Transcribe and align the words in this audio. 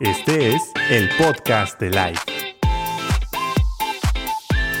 Este 0.00 0.56
es 0.56 0.72
el 0.90 1.08
podcast 1.16 1.80
de 1.80 1.88
Life. 1.88 2.20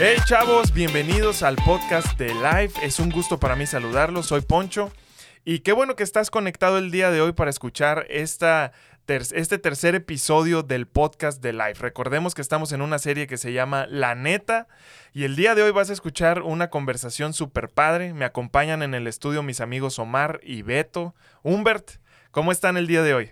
Hey 0.00 0.16
chavos, 0.26 0.72
bienvenidos 0.72 1.44
al 1.44 1.54
podcast 1.54 2.18
de 2.18 2.34
Life. 2.34 2.84
Es 2.84 2.98
un 2.98 3.10
gusto 3.10 3.38
para 3.38 3.54
mí 3.54 3.64
saludarlos. 3.64 4.26
Soy 4.26 4.40
Poncho. 4.40 4.90
Y 5.44 5.60
qué 5.60 5.72
bueno 5.72 5.94
que 5.94 6.02
estás 6.02 6.32
conectado 6.32 6.78
el 6.78 6.90
día 6.90 7.12
de 7.12 7.20
hoy 7.20 7.30
para 7.30 7.50
escuchar 7.50 8.06
esta 8.10 8.72
este 9.06 9.58
tercer 9.58 9.94
episodio 9.94 10.64
del 10.64 10.88
podcast 10.88 11.40
de 11.40 11.52
Life. 11.52 11.80
Recordemos 11.80 12.34
que 12.34 12.42
estamos 12.42 12.72
en 12.72 12.82
una 12.82 12.98
serie 12.98 13.28
que 13.28 13.36
se 13.36 13.52
llama 13.52 13.86
La 13.86 14.16
Neta 14.16 14.66
y 15.12 15.22
el 15.22 15.36
día 15.36 15.54
de 15.54 15.62
hoy 15.62 15.70
vas 15.70 15.90
a 15.90 15.92
escuchar 15.92 16.42
una 16.42 16.70
conversación 16.70 17.34
súper 17.34 17.70
padre. 17.70 18.14
Me 18.14 18.24
acompañan 18.24 18.82
en 18.82 18.94
el 18.94 19.06
estudio 19.06 19.44
mis 19.44 19.60
amigos 19.60 20.00
Omar 20.00 20.40
y 20.42 20.62
Beto. 20.62 21.14
Humbert, 21.44 22.00
¿cómo 22.32 22.50
están 22.50 22.76
el 22.76 22.88
día 22.88 23.02
de 23.02 23.14
hoy? 23.14 23.30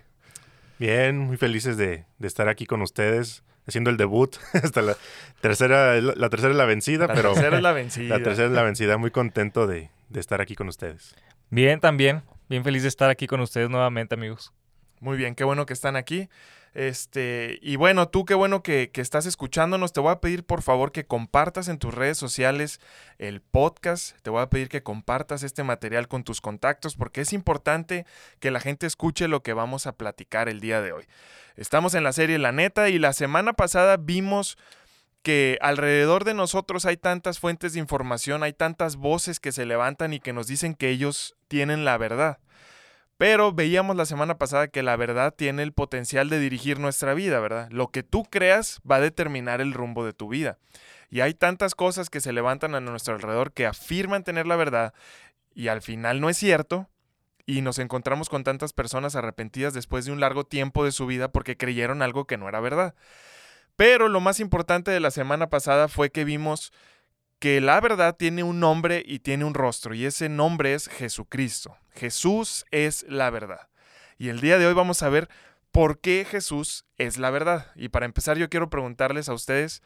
Bien, 0.79 1.17
muy 1.17 1.37
felices 1.37 1.77
de, 1.77 2.05
estar 2.21 2.49
aquí 2.49 2.65
con 2.65 2.81
ustedes 2.81 3.43
haciendo 3.67 3.89
el 3.89 3.97
debut. 3.97 4.35
Hasta 4.53 4.81
la 4.81 4.97
tercera, 5.41 5.99
la 6.01 6.29
tercera 6.29 6.51
es 6.51 6.57
la 6.57 6.65
vencida, 6.65 7.07
la 7.07 7.13
pero. 7.13 7.29
La 7.29 7.35
tercera 7.35 7.57
es 7.57 7.63
la 7.63 7.71
vencida. 7.73 8.17
La 8.17 8.23
tercera 8.23 8.47
es 8.47 8.53
la 8.53 8.63
vencida. 8.63 8.97
Muy 8.97 9.11
contento 9.11 9.67
de, 9.67 9.89
de, 10.09 10.19
estar 10.19 10.41
aquí 10.41 10.55
con 10.55 10.67
ustedes. 10.67 11.15
Bien, 11.49 11.79
también. 11.79 12.23
Bien 12.49 12.63
feliz 12.63 12.81
de 12.81 12.89
estar 12.89 13.09
aquí 13.09 13.27
con 13.27 13.39
ustedes 13.39 13.69
nuevamente, 13.69 14.15
amigos. 14.15 14.51
Muy 14.99 15.17
bien, 15.17 15.35
qué 15.35 15.43
bueno 15.43 15.65
que 15.65 15.73
están 15.73 15.95
aquí. 15.95 16.29
Este, 16.73 17.59
y 17.61 17.75
bueno, 17.75 18.09
tú 18.09 18.25
qué 18.25 18.33
bueno 18.33 18.63
que, 18.63 18.89
que, 18.91 19.01
estás 19.01 19.25
escuchándonos. 19.25 19.93
Te 19.93 19.99
voy 19.99 20.11
a 20.11 20.21
pedir 20.21 20.43
por 20.43 20.63
favor 20.63 20.91
que 20.91 21.05
compartas 21.05 21.67
en 21.67 21.77
tus 21.77 21.93
redes 21.93 22.17
sociales 22.17 22.79
el 23.19 23.41
podcast. 23.41 24.17
Te 24.21 24.29
voy 24.29 24.41
a 24.41 24.49
pedir 24.49 24.69
que 24.69 24.81
compartas 24.81 25.43
este 25.43 25.63
material 25.63 26.07
con 26.07 26.23
tus 26.23 26.41
contactos 26.41 26.95
porque 26.95 27.21
es 27.21 27.33
importante 27.33 28.05
que 28.39 28.51
la 28.51 28.59
gente 28.59 28.87
escuche 28.87 29.27
lo 29.27 29.43
que 29.43 29.53
vamos 29.53 29.85
a 29.85 29.97
platicar 29.97 30.49
el 30.49 30.59
día 30.61 30.81
de 30.81 30.93
hoy. 30.93 31.05
Estamos 31.55 31.93
en 31.93 32.03
la 32.03 32.13
serie 32.13 32.39
La 32.39 32.51
Neta 32.51 32.89
y 32.89 32.97
la 32.97 33.13
semana 33.13 33.53
pasada 33.53 33.97
vimos 33.97 34.57
que 35.21 35.57
alrededor 35.61 36.25
de 36.25 36.33
nosotros 36.33 36.85
hay 36.85 36.97
tantas 36.97 37.39
fuentes 37.39 37.73
de 37.73 37.79
información, 37.79 38.43
hay 38.43 38.53
tantas 38.53 38.97
voces 38.97 39.39
que 39.39 39.51
se 39.51 39.65
levantan 39.65 40.13
y 40.13 40.19
que 40.19 40.33
nos 40.33 40.47
dicen 40.47 40.75
que 40.75 40.89
ellos 40.89 41.35
tienen 41.47 41.85
la 41.85 41.97
verdad. 41.97 42.39
Pero 43.17 43.53
veíamos 43.53 43.95
la 43.95 44.05
semana 44.05 44.37
pasada 44.37 44.67
que 44.67 44.83
la 44.83 44.95
verdad 44.95 45.33
tiene 45.33 45.63
el 45.63 45.71
potencial 45.71 46.29
de 46.29 46.39
dirigir 46.39 46.79
nuestra 46.79 47.13
vida, 47.13 47.39
¿verdad? 47.39 47.69
Lo 47.71 47.89
que 47.89 48.03
tú 48.03 48.23
creas 48.23 48.81
va 48.89 48.97
a 48.97 49.01
determinar 49.01 49.61
el 49.61 49.73
rumbo 49.73 50.05
de 50.05 50.13
tu 50.13 50.27
vida. 50.27 50.57
Y 51.09 51.21
hay 51.21 51.33
tantas 51.33 51.75
cosas 51.75 52.09
que 52.09 52.21
se 52.21 52.33
levantan 52.33 52.73
a 52.75 52.81
nuestro 52.81 53.13
alrededor 53.13 53.53
que 53.53 53.67
afirman 53.67 54.23
tener 54.23 54.47
la 54.47 54.55
verdad 54.55 54.93
y 55.53 55.67
al 55.67 55.81
final 55.81 56.21
no 56.21 56.29
es 56.29 56.37
cierto. 56.37 56.89
Y 57.45 57.61
nos 57.61 57.77
encontramos 57.77 58.29
con 58.29 58.45
tantas 58.45 58.71
personas 58.71 59.15
arrepentidas 59.15 59.73
después 59.73 60.05
de 60.05 60.13
un 60.13 60.21
largo 60.21 60.45
tiempo 60.45 60.85
de 60.85 60.93
su 60.93 61.05
vida 61.05 61.29
porque 61.31 61.57
creyeron 61.57 62.01
algo 62.01 62.25
que 62.25 62.37
no 62.37 62.47
era 62.47 62.61
verdad. 62.61 62.95
Pero 63.75 64.07
lo 64.07 64.21
más 64.21 64.39
importante 64.39 64.91
de 64.91 64.99
la 64.99 65.11
semana 65.11 65.49
pasada 65.49 65.87
fue 65.87 66.09
que 66.09 66.23
vimos 66.23 66.71
que 67.39 67.59
la 67.59 67.81
verdad 67.81 68.15
tiene 68.15 68.43
un 68.43 68.61
nombre 68.61 69.03
y 69.05 69.19
tiene 69.19 69.43
un 69.43 69.53
rostro, 69.53 69.93
y 69.93 70.05
ese 70.05 70.29
nombre 70.29 70.73
es 70.73 70.87
Jesucristo. 70.87 71.75
Jesús 71.95 72.65
es 72.71 73.05
la 73.07 73.29
verdad. 73.29 73.69
Y 74.17 74.29
el 74.29 74.41
día 74.41 74.57
de 74.57 74.67
hoy 74.67 74.73
vamos 74.73 75.03
a 75.03 75.09
ver 75.09 75.29
por 75.71 75.99
qué 75.99 76.25
Jesús 76.29 76.85
es 76.97 77.17
la 77.17 77.29
verdad. 77.29 77.71
Y 77.75 77.89
para 77.89 78.05
empezar 78.05 78.37
yo 78.37 78.49
quiero 78.49 78.69
preguntarles 78.69 79.29
a 79.29 79.33
ustedes, 79.33 79.81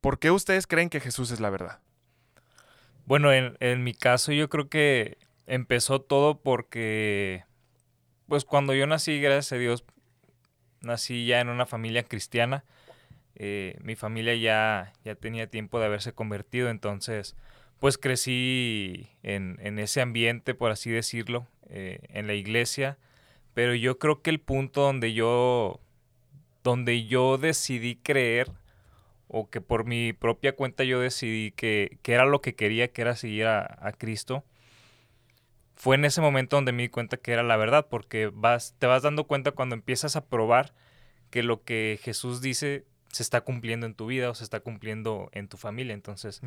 ¿por 0.00 0.18
qué 0.18 0.30
ustedes 0.30 0.66
creen 0.66 0.90
que 0.90 1.00
Jesús 1.00 1.30
es 1.30 1.40
la 1.40 1.50
verdad? 1.50 1.80
Bueno, 3.06 3.32
en, 3.32 3.56
en 3.60 3.84
mi 3.84 3.94
caso 3.94 4.32
yo 4.32 4.48
creo 4.48 4.68
que 4.68 5.18
empezó 5.46 6.00
todo 6.00 6.40
porque, 6.40 7.44
pues 8.28 8.44
cuando 8.44 8.74
yo 8.74 8.86
nací, 8.86 9.20
gracias 9.20 9.52
a 9.52 9.56
Dios, 9.56 9.84
nací 10.80 11.26
ya 11.26 11.40
en 11.40 11.48
una 11.48 11.66
familia 11.66 12.02
cristiana 12.02 12.64
eh, 13.36 13.76
mi 13.82 13.96
familia 13.96 14.34
ya, 14.36 14.92
ya 15.04 15.14
tenía 15.16 15.48
tiempo 15.48 15.80
de 15.80 15.86
haberse 15.86 16.12
convertido, 16.12 16.68
entonces 16.70 17.36
pues 17.78 17.98
crecí 17.98 19.08
en, 19.22 19.58
en 19.60 19.78
ese 19.78 20.00
ambiente, 20.00 20.54
por 20.54 20.70
así 20.70 20.90
decirlo, 20.90 21.46
eh, 21.68 22.00
en 22.08 22.26
la 22.26 22.34
iglesia, 22.34 22.98
pero 23.54 23.74
yo 23.74 23.98
creo 23.98 24.22
que 24.22 24.30
el 24.30 24.40
punto 24.40 24.82
donde 24.82 25.12
yo, 25.12 25.80
donde 26.62 27.06
yo 27.06 27.38
decidí 27.38 27.96
creer, 27.96 28.50
o 29.28 29.48
que 29.48 29.60
por 29.60 29.84
mi 29.84 30.12
propia 30.12 30.54
cuenta 30.54 30.84
yo 30.84 31.00
decidí 31.00 31.50
que, 31.52 31.98
que 32.02 32.12
era 32.12 32.24
lo 32.24 32.40
que 32.40 32.54
quería, 32.54 32.92
que 32.92 33.02
era 33.02 33.16
seguir 33.16 33.46
a, 33.46 33.78
a, 33.80 33.92
Cristo, 33.92 34.44
fue 35.74 35.96
en 35.96 36.04
ese 36.04 36.20
momento 36.20 36.56
donde 36.56 36.72
me 36.72 36.82
di 36.82 36.88
cuenta 36.88 37.16
que 37.16 37.32
era 37.32 37.42
la 37.42 37.56
verdad, 37.56 37.88
porque 37.88 38.30
vas, 38.32 38.74
te 38.78 38.86
vas 38.86 39.02
dando 39.02 39.24
cuenta 39.24 39.52
cuando 39.52 39.74
empiezas 39.74 40.16
a 40.16 40.26
probar 40.26 40.74
que 41.30 41.42
lo 41.42 41.64
que 41.64 41.98
Jesús 42.02 42.40
dice 42.40 42.84
se 43.14 43.22
está 43.22 43.42
cumpliendo 43.42 43.86
en 43.86 43.94
tu 43.94 44.06
vida 44.06 44.28
o 44.28 44.34
se 44.34 44.42
está 44.42 44.58
cumpliendo 44.58 45.28
en 45.32 45.46
tu 45.46 45.56
familia. 45.56 45.94
Entonces, 45.94 46.40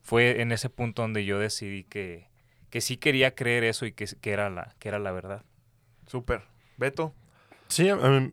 fue 0.00 0.40
en 0.40 0.52
ese 0.52 0.70
punto 0.70 1.02
donde 1.02 1.26
yo 1.26 1.38
decidí 1.38 1.84
que, 1.84 2.28
que 2.70 2.80
sí 2.80 2.96
quería 2.96 3.34
creer 3.34 3.62
eso 3.62 3.84
y 3.84 3.92
que, 3.92 4.06
que, 4.22 4.30
era, 4.30 4.48
la, 4.48 4.74
que 4.78 4.88
era 4.88 4.98
la 4.98 5.12
verdad. 5.12 5.42
Súper. 6.06 6.40
Beto. 6.78 7.12
Sí, 7.68 7.88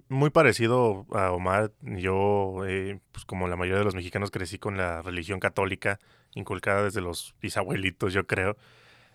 muy 0.07 0.29
parecido 0.29 1.05
a 1.11 1.31
Omar. 1.31 1.73
Yo, 1.81 2.63
eh, 2.65 2.99
pues 3.11 3.25
como 3.25 3.49
la 3.49 3.57
mayoría 3.57 3.79
de 3.79 3.85
los 3.85 3.95
mexicanos, 3.95 4.31
crecí 4.31 4.57
con 4.57 4.77
la 4.77 5.01
religión 5.01 5.41
católica, 5.41 5.99
inculcada 6.33 6.85
desde 6.85 7.01
los 7.01 7.35
bisabuelitos, 7.41 8.13
yo 8.13 8.25
creo. 8.25 8.55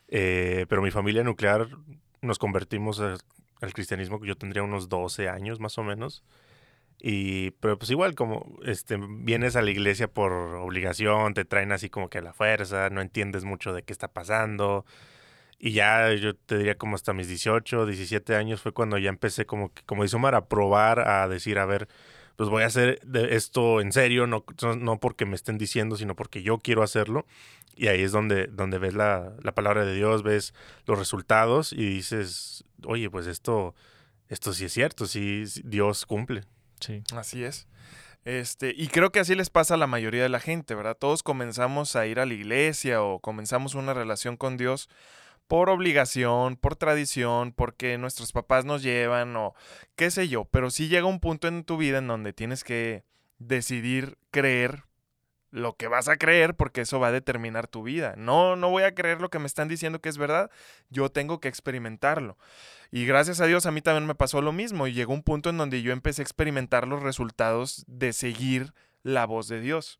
Eh, 0.09 0.67
pero 0.69 0.83
mi 0.83 0.91
familia 0.91 1.25
nuclear 1.25 1.67
nos 2.21 2.39
convertimos 2.39 3.01
al 3.01 3.73
cristianismo, 3.73 4.23
yo 4.23 4.37
tendría 4.37 4.63
unos 4.63 4.91
12 4.91 5.31
años 5.31 5.61
más 5.61 5.79
o 5.79 5.83
menos. 5.83 6.23
Y, 7.01 7.51
pero 7.53 7.79
pues 7.79 7.91
igual, 7.91 8.15
como 8.15 8.59
este, 8.65 8.99
vienes 8.99 9.57
a 9.57 9.62
la 9.62 9.71
iglesia 9.71 10.09
por 10.09 10.33
obligación, 10.33 11.34
te 11.34 11.45
traen 11.45 11.73
así 11.73 11.91
como 11.91 12.09
que 12.09 12.19
a 12.19 12.23
la 12.23 12.33
fuerza, 12.33 12.89
no 12.91 13.01
entiendes 13.01 13.45
mucho 13.45 13.73
de 13.73 13.83
qué 13.83 13.93
está 13.93 14.09
pasando. 14.09 14.84
Y 15.59 15.73
ya 15.73 16.12
yo 16.15 16.37
te 16.37 16.59
diría 16.59 16.77
como 16.77 16.97
hasta 16.97 17.12
mis 17.12 17.29
18, 17.29 17.87
17 17.87 18.37
años 18.37 18.61
fue 18.61 18.73
cuando 18.73 18.99
ya 18.99 19.09
empecé 19.09 19.47
como, 19.47 19.73
como 19.87 20.03
dice 20.03 20.17
Omar, 20.17 20.34
a 20.34 20.49
probar, 20.49 21.01
a 21.09 21.29
decir, 21.29 21.59
a 21.59 21.67
ver, 21.67 21.89
pues 22.37 22.51
voy 22.51 22.62
a 22.62 22.67
hacer 22.67 23.01
esto 23.31 23.81
en 23.81 23.93
serio, 23.93 24.27
no, 24.27 24.45
no 24.78 25.01
porque 25.01 25.25
me 25.25 25.34
estén 25.34 25.59
diciendo, 25.59 25.97
sino 25.97 26.15
porque 26.15 26.43
yo 26.43 26.59
quiero 26.59 26.83
hacerlo. 26.83 27.27
Y 27.75 27.89
ahí 27.89 28.03
es 28.03 28.13
donde, 28.13 28.47
donde 28.47 28.78
ves 28.78 28.95
la, 28.95 29.34
la 29.43 29.55
palabra 29.55 29.84
de 29.84 29.95
Dios, 29.95 30.23
ves 30.23 30.55
los 30.87 30.99
resultados 30.99 31.73
y 31.73 31.87
dices, 31.87 32.65
oye, 32.84 33.11
pues 33.11 33.27
esto, 33.27 33.75
esto 34.28 34.53
sí 34.53 34.67
es 34.67 34.73
cierto, 34.73 35.07
sí, 35.07 35.45
Dios 35.65 36.07
cumple. 36.07 36.43
Sí. 36.81 37.03
Así 37.15 37.45
es. 37.45 37.67
Este, 38.25 38.75
y 38.77 38.89
creo 38.89 39.13
que 39.13 39.21
así 39.21 39.37
les 39.37 39.51
pasa 39.51 39.75
a 39.75 39.77
la 39.77 39.87
mayoría 39.87 40.25
de 40.25 40.29
la 40.29 40.41
gente, 40.41 40.75
¿verdad? 40.75 40.97
Todos 40.99 41.23
comenzamos 41.23 41.95
a 41.95 42.07
ir 42.07 42.19
a 42.19 42.27
la 42.27 42.35
iglesia 42.35 43.03
o 43.03 43.21
comenzamos 43.21 43.75
una 43.75 43.95
relación 43.95 44.37
con 44.37 44.57
Dios 44.57 44.89
por 45.47 45.71
obligación, 45.71 46.57
por 46.57 46.75
tradición, 46.75 47.53
porque 47.53 47.99
nuestros 47.99 48.33
papás 48.33 48.65
nos 48.65 48.83
llevan 48.83 49.37
o 49.37 49.55
qué 49.95 50.11
sé 50.11 50.27
yo, 50.27 50.45
pero 50.47 50.71
sí 50.71 50.89
llega 50.89 51.07
un 51.07 51.21
punto 51.21 51.47
en 51.47 51.63
tu 51.63 51.77
vida 51.77 51.99
en 51.99 52.09
donde 52.09 52.33
tienes 52.33 52.65
que 52.65 53.05
decidir 53.39 54.19
creer 54.33 54.86
lo 55.56 55.75
que 55.75 55.89
vas 55.89 56.09
a 56.09 56.19
creer 56.19 56.55
porque 56.55 56.83
eso 56.83 57.00
va 57.00 57.09
a 57.09 57.12
determinar 57.12 57.67
tu 57.67 57.83
vida. 57.83 58.15
No, 58.19 58.56
no 58.56 58.69
voy 58.69 58.83
a 58.83 58.94
creer 58.94 59.22
lo 59.22 59.31
que 59.31 59.39
me 59.39 59.47
están 59.47 59.69
diciendo 59.69 60.03
que 60.03 60.11
es 60.11 60.19
verdad, 60.19 60.50
yo 60.91 61.09
tengo 61.09 61.41
que 61.41 61.49
experimentarlo. 61.49 62.37
Y 62.91 63.06
gracias 63.06 63.41
a 63.41 63.47
Dios 63.47 63.65
a 63.65 63.71
mí 63.71 63.81
también 63.81 64.06
me 64.06 64.15
pasó 64.15 64.43
lo 64.43 64.53
mismo 64.53 64.87
y 64.87 64.93
llegó 64.93 65.15
un 65.15 65.22
punto 65.22 65.49
en 65.49 65.56
donde 65.56 65.81
yo 65.81 65.93
empecé 65.93 66.21
a 66.21 66.25
experimentar 66.25 66.87
los 66.87 67.03
resultados 67.03 67.84
de 67.89 68.12
seguir 68.12 68.75
la 69.03 69.25
voz 69.25 69.49
de 69.49 69.61
Dios. 69.61 69.99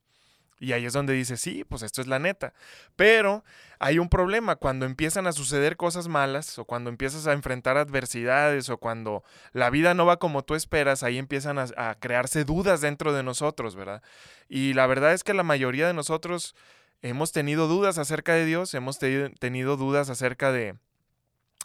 Y 0.59 0.73
ahí 0.73 0.87
es 0.87 0.95
donde 0.95 1.13
dice, 1.13 1.37
sí, 1.37 1.65
pues 1.65 1.83
esto 1.83 2.01
es 2.01 2.07
la 2.07 2.19
neta. 2.19 2.55
Pero 2.97 3.45
hay 3.79 3.99
un 3.99 4.09
problema 4.09 4.57
cuando 4.57 4.87
empiezan 4.87 5.27
a 5.27 5.33
suceder 5.33 5.77
cosas 5.77 6.09
malas 6.09 6.59
o 6.59 6.65
cuando 6.65 6.89
empiezas 6.89 7.27
a 7.27 7.33
enfrentar 7.33 7.77
adversidades 7.77 8.71
o 8.71 8.79
cuando 8.79 9.23
la 9.53 9.69
vida 9.69 9.93
no 9.93 10.07
va 10.07 10.19
como 10.19 10.45
tú 10.45 10.55
esperas, 10.55 11.03
ahí 11.03 11.19
empiezan 11.19 11.59
a, 11.59 11.95
crearse 12.01 12.45
dudas 12.45 12.81
dentro 12.81 13.13
de 13.13 13.23
nosotros, 13.23 13.77
¿verdad? 13.77 14.03
Y 14.49 14.73
la 14.73 14.87
verdad 14.87 15.13
es 15.13 15.25
que 15.25 15.35
la 15.35 15.43
mayoría 15.43 15.87
de 15.87 15.95
nosotros 15.95 16.55
hemos 17.03 17.33
tenido 17.33 17.69
dudas 17.69 17.99
acerca 17.99 18.33
de 18.33 18.47
Dios, 18.47 18.73
hemos 18.73 18.99
tenido 18.99 19.77
dudas 19.77 20.09
acerca 20.09 20.53
de 20.53 20.77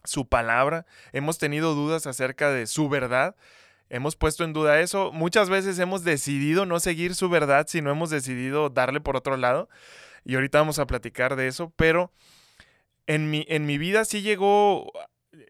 su 0.04 0.28
palabra, 0.28 0.86
hemos 1.14 1.38
tenido 1.38 1.76
dudas 1.76 2.08
acerca 2.08 2.50
de 2.52 2.68
su 2.68 2.90
verdad 2.90 3.36
hemos 3.92 4.16
puesto 4.16 4.44
en 4.46 4.54
duda 4.54 4.80
eso. 4.80 5.12
Muchas 5.12 5.50
veces 5.50 5.78
hemos 5.78 6.04
decidido 6.04 6.66
no 6.66 6.80
seguir 6.80 7.14
su 7.14 7.30
verdad, 7.30 7.68
sino 7.68 7.92
hemos 7.92 8.10
decidido 8.10 8.70
darle 8.70 9.02
por 9.02 9.18
otro 9.18 9.36
lado. 9.36 9.70
Y 10.24 10.36
ahorita 10.36 10.60
vamos 10.60 10.80
a 10.80 10.88
platicar 10.88 11.36
de 11.36 11.48
eso, 11.48 11.74
pero 11.76 12.12
en 13.06 13.30
mi, 13.30 13.46
en 13.50 13.66
mi 13.66 13.78
vida 13.78 14.06
sí 14.06 14.22
llegó, 14.22 14.92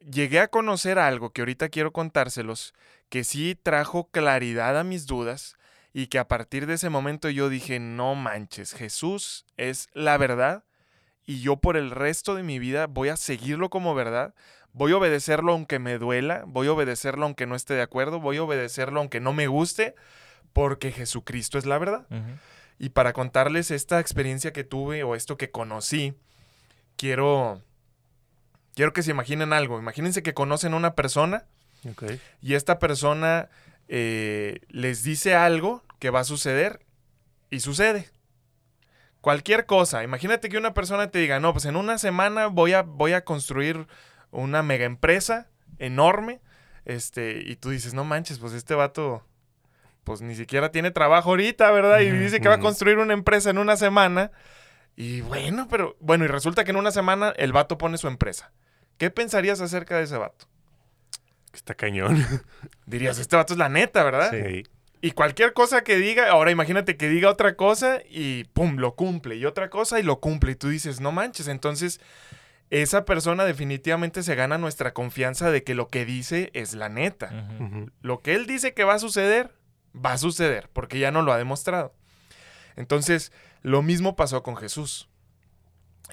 llegué 0.10 0.40
a 0.40 0.48
conocer 0.48 0.98
algo 0.98 1.30
que 1.30 1.42
ahorita 1.42 1.70
quiero 1.70 1.92
contárselos, 1.92 2.74
que 3.10 3.24
sí 3.24 3.56
trajo 3.62 4.10
claridad 4.10 4.78
a 4.80 4.84
mis 4.84 5.06
dudas 5.06 5.56
y 5.94 6.08
que 6.08 6.18
a 6.18 6.28
partir 6.28 6.66
de 6.66 6.76
ese 6.76 6.90
momento 6.90 7.30
yo 7.30 7.48
dije, 7.50 7.80
no 7.80 8.16
manches, 8.16 8.74
Jesús 8.74 9.46
es 9.58 9.90
la 9.94 10.18
verdad 10.18 10.64
y 11.26 11.42
yo 11.42 11.58
por 11.58 11.78
el 11.78 11.92
resto 11.92 12.34
de 12.34 12.44
mi 12.44 12.58
vida 12.58 12.88
voy 12.88 13.10
a 13.10 13.18
seguirlo 13.18 13.70
como 13.70 13.94
verdad, 13.94 14.34
voy 14.73 14.91
a 14.94 14.97
obedecerlo 14.97 15.53
aunque 15.53 15.79
me 15.79 15.97
duela, 15.97 16.44
voy 16.47 16.68
a 16.68 16.73
obedecerlo 16.73 17.25
aunque 17.25 17.45
no 17.45 17.56
esté 17.56 17.73
de 17.73 17.81
acuerdo, 17.81 18.19
voy 18.19 18.38
a 18.38 18.44
obedecerlo 18.44 19.00
aunque 19.00 19.19
no 19.19 19.33
me 19.33 19.47
guste, 19.47 19.95
porque 20.53 20.91
Jesucristo 20.91 21.57
es 21.57 21.65
la 21.65 21.77
verdad. 21.77 22.06
Y 22.79 22.89
para 22.89 23.13
contarles 23.13 23.71
esta 23.71 24.00
experiencia 24.00 24.53
que 24.53 24.63
tuve 24.63 25.03
o 25.03 25.15
esto 25.15 25.38
que 25.38 25.51
conocí, 25.51 26.15
quiero, 26.95 27.62
quiero 28.73 28.94
que 28.94 29.03
se 29.03 29.12
imaginen 29.12 29.53
algo. 29.53 29.79
Imagínense 29.79 30.23
que 30.23 30.33
conocen 30.33 30.73
a 30.73 30.77
una 30.77 30.95
persona 30.95 31.45
y 32.41 32.53
esta 32.56 32.79
persona 32.79 33.50
eh, 33.88 34.59
les 34.69 35.03
dice 35.03 35.35
algo 35.35 35.83
que 36.00 36.09
va 36.09 36.21
a 36.21 36.25
suceder 36.25 36.85
y 37.50 37.59
sucede. 37.59 38.09
Cualquier 39.19 39.68
cosa. 39.68 40.03
Imagínate 40.03 40.50
que 40.50 40.57
una 40.57 40.73
persona 40.73 41.12
te 41.12 41.19
diga, 41.19 41.39
no, 41.39 41.53
pues 41.53 41.65
en 41.65 41.75
una 41.75 42.00
semana 42.00 42.47
voy 42.47 42.73
a, 42.73 42.81
voy 42.81 43.13
a 43.13 43.23
construir 43.23 43.88
una 44.31 44.63
mega 44.63 44.86
empresa 44.86 45.50
enorme. 45.78 46.42
Este, 46.86 47.44
y 47.45 47.56
tú 47.57 47.69
dices, 47.69 47.94
no 47.94 48.04
manches, 48.04 48.39
pues 48.39 48.54
este 48.54 48.74
vato, 48.74 49.24
pues 50.04 50.22
ni 50.22 50.36
siquiera 50.36 50.72
tiene 50.72 50.92
trabajo 50.92 51.30
ahorita, 51.30 51.69
¿verdad? 51.72 52.00
Y 52.00 52.12
dice 52.12 52.42
que 52.42 52.50
va 52.50 52.56
a 52.56 52.60
construir 52.60 52.98
una 52.98 53.13
empresa 53.13 53.50
en 53.50 53.57
una 53.57 53.78
semana. 53.78 54.31
Y 54.95 55.22
bueno, 55.22 55.68
pero, 55.69 55.95
bueno, 56.00 56.25
y 56.25 56.28
resulta 56.28 56.63
que 56.63 56.72
en 56.72 56.78
una 56.78 56.92
semana 56.92 57.33
el 57.38 57.54
vato 57.54 57.78
pone 57.78 57.98
su 57.98 58.07
empresa. 58.07 58.51
¿Qué 58.98 59.10
pensarías 59.10 59.62
acerca 59.62 59.98
de 59.98 60.04
ese 60.04 60.18
vato? 60.18 60.48
Está 61.54 61.75
cañón. 61.75 62.25
Dirías, 62.86 63.19
este 63.19 63.36
vato 63.36 63.54
es 63.54 63.60
la 63.60 63.69
neta, 63.69 64.04
¿verdad? 64.04 64.31
Sí. 64.31 64.63
Y 65.04 65.12
cualquier 65.12 65.54
cosa 65.54 65.83
que 65.83 65.98
diga, 65.98 66.30
ahora 66.30 66.51
imagínate 66.51 66.95
que 66.95 67.10
diga 67.10 67.30
otra 67.30 67.56
cosa 67.56 68.01
y 68.07 68.44
pum, 68.45 68.78
lo 68.78 68.95
cumple. 68.95 69.36
Y 69.36 69.45
otra 69.45 69.69
cosa 69.72 70.00
y 70.00 70.04
lo 70.04 70.19
cumple. 70.19 70.51
Y 70.51 70.56
tú 70.56 70.69
dices, 70.69 71.01
no 71.01 71.12
manches. 71.12 71.48
Entonces, 71.48 72.00
esa 72.71 73.03
persona 73.03 73.44
definitivamente 73.44 74.23
se 74.23 74.33
gana 74.35 74.57
nuestra 74.57 74.94
confianza 74.94 75.51
de 75.51 75.63
que 75.63 75.75
lo 75.75 75.89
que 75.89 76.06
dice 76.06 76.50
es 76.53 76.73
la 76.73 76.88
neta. 76.88 77.47
Lo 78.01 78.21
que 78.21 78.33
él 78.33 78.47
dice 78.47 78.73
que 78.73 78.85
va 78.85 78.94
a 78.94 79.00
suceder, 79.00 79.51
va 79.94 80.13
a 80.13 80.18
suceder, 80.18 80.69
porque 80.71 80.97
ya 80.97 81.12
no 81.12 81.21
lo 81.21 81.33
ha 81.33 81.38
demostrado. 81.38 81.94
Entonces, 82.77 83.33
lo 83.62 83.81
mismo 83.81 84.15
pasó 84.15 84.41
con 84.41 84.56
Jesús. 84.56 85.09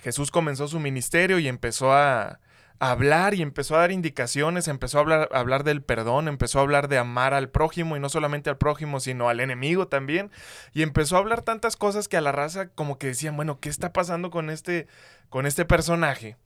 Jesús 0.03 0.33
comenzó 0.33 0.67
su 0.67 0.81
ministerio 0.81 1.39
y 1.39 1.47
empezó 1.47 1.93
a, 1.93 2.41
hablar 2.81 3.35
y 3.35 3.43
empezó 3.43 3.77
a 3.77 3.81
dar 3.81 3.93
indicaciones, 3.93 4.69
empezó 4.69 4.99
a 4.99 5.01
hablar, 5.01 5.29
hablar 5.33 5.65
del 5.65 5.83
perdón, 5.83 6.29
empezó 6.29 6.59
a 6.59 6.63
hablar 6.63 6.87
de 6.87 6.99
amar 6.99 7.35
al 7.35 7.51
prójimo 7.51 7.97
y 7.97 8.01
no 8.01 8.09
solamente 8.09 8.51
al 8.51 8.59
prójimo, 8.59 8.99
sino 8.99 9.29
al 9.29 9.39
enemigo 9.39 9.87
también. 9.87 10.33
Y 10.73 10.83
empezó 10.83 11.15
a 11.15 11.19
hablar 11.21 11.43
tantas 11.43 11.77
cosas 11.77 12.09
que 12.09 12.17
a 12.17 12.21
la 12.21 12.33
raza 12.33 12.69
como 12.71 12.99
que 12.99 13.09
decían, 13.09 13.37
bueno, 13.37 13.61
¿qué 13.61 13.69
está 13.69 13.93
pasando 13.93 14.31
con 14.31 14.51
este, 14.51 14.89
con 15.29 15.47
este 15.47 15.65
personaje? 15.65 16.37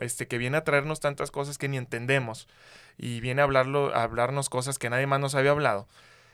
Este, 0.00 0.26
que 0.26 0.38
viene 0.38 0.56
a 0.56 0.64
traernos 0.64 1.00
tantas 1.00 1.30
cosas 1.30 1.58
que 1.58 1.68
ni 1.68 1.76
entendemos 1.76 2.48
y 2.96 3.20
viene 3.20 3.42
a, 3.42 3.44
hablarlo, 3.44 3.94
a 3.94 4.02
hablarnos 4.02 4.48
cosas 4.48 4.78
que 4.78 4.88
nadie 4.88 5.06
más 5.06 5.20
nos 5.20 5.34
había 5.34 5.50
hablado. 5.50 5.88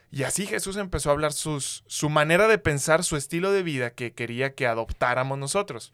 Y 0.09 0.23
así 0.23 0.45
Jesús 0.45 0.77
empezó 0.77 1.09
a 1.09 1.13
hablar 1.13 1.33
sus, 1.33 1.83
su 1.87 2.09
manera 2.09 2.47
de 2.47 2.57
pensar, 2.57 3.03
su 3.03 3.17
estilo 3.17 3.51
de 3.51 3.63
vida 3.63 3.91
que 3.91 4.13
quería 4.13 4.55
que 4.55 4.67
adoptáramos 4.67 5.37
nosotros. 5.37 5.91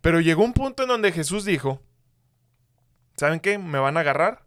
Pero 0.00 0.20
llegó 0.20 0.44
un 0.44 0.52
punto 0.52 0.84
en 0.84 0.88
donde 0.88 1.10
Jesús 1.10 1.44
dijo, 1.44 1.80
¿saben 3.16 3.40
qué? 3.40 3.58
Me 3.58 3.80
van 3.80 3.96
a 3.96 4.00
agarrar, 4.00 4.44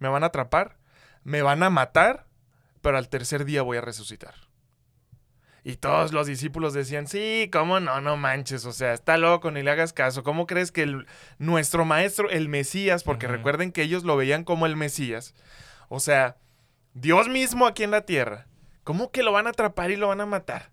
me 0.00 0.08
van 0.08 0.24
a 0.24 0.28
atrapar, 0.28 0.78
me 1.22 1.42
van 1.42 1.62
a 1.62 1.70
matar, 1.70 2.26
pero 2.82 2.98
al 2.98 3.08
tercer 3.08 3.44
día 3.44 3.62
voy 3.62 3.76
a 3.76 3.82
resucitar. 3.82 4.47
Y 5.64 5.76
todos 5.76 6.12
los 6.12 6.26
discípulos 6.26 6.72
decían, 6.72 7.06
sí, 7.06 7.48
¿cómo 7.52 7.80
no? 7.80 8.00
No 8.00 8.16
manches, 8.16 8.64
o 8.64 8.72
sea, 8.72 8.92
está 8.94 9.16
loco, 9.16 9.50
ni 9.50 9.62
le 9.62 9.70
hagas 9.70 9.92
caso. 9.92 10.22
¿Cómo 10.22 10.46
crees 10.46 10.72
que 10.72 10.82
el, 10.82 11.06
nuestro 11.38 11.84
maestro, 11.84 12.30
el 12.30 12.48
Mesías, 12.48 13.02
porque 13.02 13.26
recuerden 13.26 13.72
que 13.72 13.82
ellos 13.82 14.04
lo 14.04 14.16
veían 14.16 14.44
como 14.44 14.66
el 14.66 14.76
Mesías, 14.76 15.34
o 15.88 16.00
sea, 16.00 16.36
Dios 16.94 17.28
mismo 17.28 17.66
aquí 17.66 17.82
en 17.82 17.90
la 17.90 18.02
tierra, 18.02 18.46
¿cómo 18.84 19.10
que 19.10 19.22
lo 19.22 19.32
van 19.32 19.46
a 19.46 19.50
atrapar 19.50 19.90
y 19.90 19.96
lo 19.96 20.08
van 20.08 20.20
a 20.20 20.26
matar? 20.26 20.70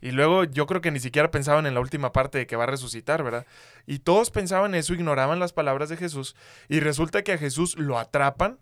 Y 0.00 0.12
luego 0.12 0.44
yo 0.44 0.66
creo 0.66 0.80
que 0.80 0.90
ni 0.90 1.00
siquiera 1.00 1.30
pensaban 1.30 1.66
en 1.66 1.74
la 1.74 1.80
última 1.80 2.12
parte 2.12 2.38
de 2.38 2.46
que 2.46 2.56
va 2.56 2.64
a 2.64 2.68
resucitar, 2.68 3.22
¿verdad? 3.22 3.46
Y 3.86 4.00
todos 4.00 4.30
pensaban 4.30 4.74
eso, 4.74 4.94
ignoraban 4.94 5.40
las 5.40 5.52
palabras 5.52 5.88
de 5.88 5.96
Jesús. 5.96 6.36
Y 6.68 6.80
resulta 6.80 7.22
que 7.22 7.32
a 7.32 7.38
Jesús 7.38 7.76
lo 7.76 7.98
atrapan 7.98 8.58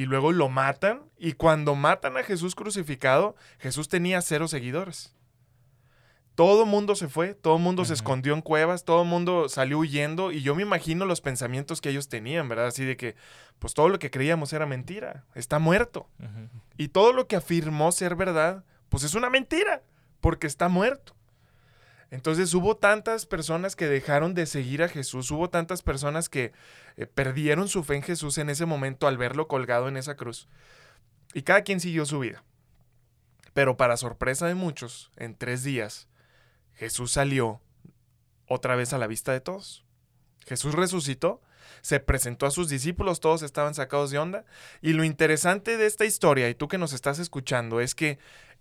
y 0.00 0.06
luego 0.06 0.32
lo 0.32 0.48
matan. 0.48 1.02
Y 1.18 1.34
cuando 1.34 1.74
matan 1.74 2.16
a 2.16 2.22
Jesús 2.22 2.54
crucificado, 2.54 3.36
Jesús 3.58 3.90
tenía 3.90 4.22
cero 4.22 4.48
seguidores. 4.48 5.14
Todo 6.34 6.64
mundo 6.64 6.94
se 6.94 7.06
fue, 7.06 7.34
todo 7.34 7.58
mundo 7.58 7.84
se 7.84 7.92
escondió 7.92 8.32
en 8.32 8.40
cuevas, 8.40 8.86
todo 8.86 9.04
mundo 9.04 9.50
salió 9.50 9.78
huyendo 9.78 10.32
y 10.32 10.40
yo 10.40 10.54
me 10.54 10.62
imagino 10.62 11.04
los 11.04 11.20
pensamientos 11.20 11.82
que 11.82 11.90
ellos 11.90 12.08
tenían, 12.08 12.48
¿verdad? 12.48 12.68
Así 12.68 12.82
de 12.82 12.96
que, 12.96 13.14
pues 13.58 13.74
todo 13.74 13.90
lo 13.90 13.98
que 13.98 14.10
creíamos 14.10 14.54
era 14.54 14.64
mentira, 14.64 15.26
está 15.34 15.58
muerto. 15.58 16.08
Y 16.78 16.88
todo 16.88 17.12
lo 17.12 17.26
que 17.26 17.36
afirmó 17.36 17.92
ser 17.92 18.14
verdad, 18.14 18.64
pues 18.88 19.02
es 19.02 19.14
una 19.14 19.28
mentira 19.28 19.82
porque 20.22 20.46
está 20.46 20.70
muerto. 20.70 21.14
Entonces 22.10 22.52
hubo 22.54 22.76
tantas 22.76 23.24
personas 23.24 23.76
que 23.76 23.86
dejaron 23.86 24.34
de 24.34 24.46
seguir 24.46 24.82
a 24.82 24.88
Jesús, 24.88 25.30
hubo 25.30 25.48
tantas 25.48 25.82
personas 25.82 26.28
que 26.28 26.52
eh, 26.96 27.06
perdieron 27.06 27.68
su 27.68 27.84
fe 27.84 27.96
en 27.96 28.02
Jesús 28.02 28.38
en 28.38 28.50
ese 28.50 28.66
momento 28.66 29.06
al 29.06 29.16
verlo 29.16 29.46
colgado 29.46 29.88
en 29.88 29.96
esa 29.96 30.16
cruz. 30.16 30.48
Y 31.34 31.42
cada 31.42 31.62
quien 31.62 31.78
siguió 31.78 32.04
su 32.06 32.18
vida. 32.18 32.42
Pero 33.54 33.76
para 33.76 33.96
sorpresa 33.96 34.46
de 34.46 34.54
muchos, 34.54 35.12
en 35.16 35.36
tres 35.36 35.62
días, 35.62 36.08
Jesús 36.74 37.12
salió 37.12 37.60
otra 38.46 38.74
vez 38.74 38.92
a 38.92 38.98
la 38.98 39.06
vista 39.06 39.32
de 39.32 39.40
todos. 39.40 39.84
Jesús 40.46 40.74
resucitó, 40.74 41.40
se 41.82 42.00
presentó 42.00 42.46
a 42.46 42.50
sus 42.50 42.68
discípulos, 42.68 43.20
todos 43.20 43.42
estaban 43.42 43.74
sacados 43.74 44.10
de 44.10 44.18
onda. 44.18 44.44
Y 44.80 44.94
lo 44.94 45.04
interesante 45.04 45.76
de 45.76 45.86
esta 45.86 46.04
historia, 46.04 46.48
y 46.48 46.54
tú 46.54 46.66
que 46.66 46.78
nos 46.78 46.92
estás 46.92 47.20
escuchando, 47.20 47.80
es 47.80 47.94
que 47.94 48.18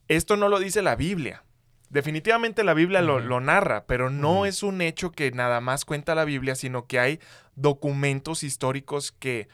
esto 0.07 0.38
no 0.38 0.50
lo 0.50 0.60
dice 0.60 0.84
la 0.84 0.95
Biblia. 0.95 1.44
Definitivamente 1.90 2.64
la 2.64 2.76
Biblia 2.76 3.02
lo, 3.02 3.40
narra, 3.40 3.86
pero 3.88 4.12
no 4.12 4.46
es 4.46 4.62
un 4.62 4.82
hecho 4.82 5.12
que 5.12 5.32
nada 5.32 5.60
más 5.60 5.86
cuenta 5.86 6.14
la 6.14 6.24
Biblia, 6.24 6.54
sino 6.54 6.86
que 6.86 7.00
hay 7.00 7.20
documentos 7.56 8.44
históricos 8.44 9.12
que 9.12 9.48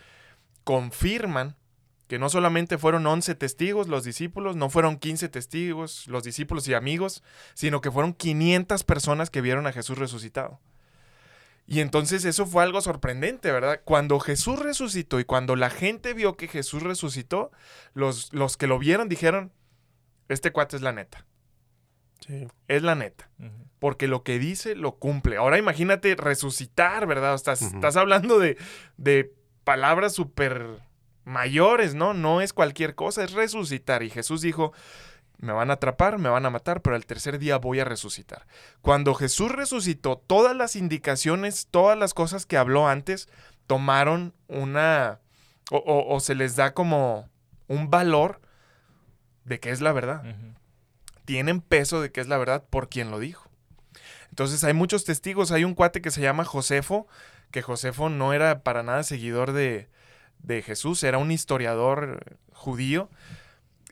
confirman 0.66 1.56
que 2.08 2.20
no 2.20 2.30
solamente 2.30 2.78
fueron 2.78 3.08
11 3.08 3.36
testigos 3.36 3.88
los 3.88 4.04
discípulos, 4.04 4.56
no 4.58 4.70
fueron 4.70 4.98
15 4.98 5.30
testigos 5.30 6.08
los 6.08 6.24
discípulos 6.24 6.68
y 6.68 6.74
amigos, 6.74 7.24
sino 7.54 7.80
que 7.80 7.90
fueron 7.90 8.14
500 8.14 8.84
personas 8.84 9.30
que 9.30 9.42
vieron 9.42 9.66
a 9.66 9.72
Jesús 9.72 9.98
resucitado. 9.98 10.60
Y 11.68 11.80
entonces 11.80 12.26
eso 12.26 12.46
fue 12.46 12.64
algo 12.64 12.82
sorprendente, 12.82 13.52
¿verdad? 13.52 13.82
Cuando 13.86 14.20
Jesús 14.20 14.60
resucitó 14.60 15.20
y 15.20 15.26
cuando 15.26 15.56
la 15.56 15.70
gente 15.70 16.14
vio 16.14 16.36
que 16.36 16.48
Jesús 16.48 16.84
resucitó, 16.84 17.52
los, 17.94 18.34
los 18.34 18.58
que 18.58 18.68
lo 18.68 18.78
vieron 18.78 19.10
dijeron, 19.10 19.52
este 20.28 20.52
cuate 20.52 20.76
es 20.76 20.84
la 20.84 20.92
neta. 20.92 21.26
Es 22.68 22.84
la 22.84 22.96
neta. 22.96 23.30
Porque 23.80 24.08
lo 24.08 24.24
que 24.24 24.40
dice 24.40 24.76
lo 24.76 24.96
cumple. 24.96 25.38
Ahora 25.38 25.58
imagínate 25.58 26.16
resucitar, 26.16 27.06
¿verdad? 27.06 27.36
Estás, 27.36 27.62
estás 27.62 27.98
hablando 27.98 28.40
de, 28.40 28.58
de 28.98 29.34
palabras 29.64 30.14
súper 30.14 30.80
mayores, 31.24 31.94
¿no? 31.96 32.14
No 32.14 32.42
es 32.42 32.54
cualquier 32.54 32.96
cosa, 32.96 33.24
es 33.24 33.34
resucitar. 33.34 34.04
Y 34.04 34.10
Jesús 34.10 34.42
dijo, 34.42 34.74
me 35.38 35.54
van 35.54 35.70
a 35.70 35.74
atrapar, 35.74 36.18
me 36.18 36.30
van 36.30 36.46
a 36.46 36.50
matar, 36.50 36.82
pero 36.82 36.96
al 36.96 37.06
tercer 37.06 37.38
día 37.40 37.58
voy 37.58 37.80
a 37.80 37.86
resucitar. 37.86 38.48
Cuando 38.82 39.14
Jesús 39.14 39.52
resucitó, 39.52 40.18
todas 40.18 40.56
las 40.56 40.76
indicaciones, 40.76 41.68
todas 41.70 41.98
las 41.98 42.14
cosas 42.14 42.46
que 42.46 42.58
habló 42.58 42.88
antes, 42.88 43.28
tomaron 43.68 44.34
una... 44.48 45.20
o, 45.72 46.20
se 46.20 46.36
les 46.36 46.56
da 46.56 46.74
como 46.74 47.30
un 47.68 47.90
valor 47.90 48.42
de 49.44 49.60
que 49.60 49.72
es 49.72 49.82
la 49.82 49.92
verdad 49.92 50.24
tienen 51.26 51.62
peso 51.62 52.02
de 52.02 52.12
que 52.12 52.22
es 52.22 52.28
la 52.28 52.38
verdad 52.38 52.64
por 52.70 52.90
quien 52.90 53.12
lo 53.12 53.20
dijo. 53.20 53.50
Entonces 54.30 54.64
hay 54.64 54.74
muchos 54.74 55.06
testigos. 55.06 55.52
Hay 55.52 55.64
un 55.64 55.76
cuate 55.76 56.02
que 56.02 56.12
se 56.12 56.22
llama 56.22 56.46
Josefo, 56.46 57.08
que 57.52 57.62
Josefo 57.62 58.10
no 58.10 58.34
era 58.34 58.64
para 58.64 58.84
nada 58.84 59.04
seguidor 59.04 59.54
de, 59.54 59.88
de 60.40 60.62
Jesús, 60.62 61.04
era 61.04 61.18
un 61.18 61.32
historiador 61.32 62.38
judío. 62.52 63.10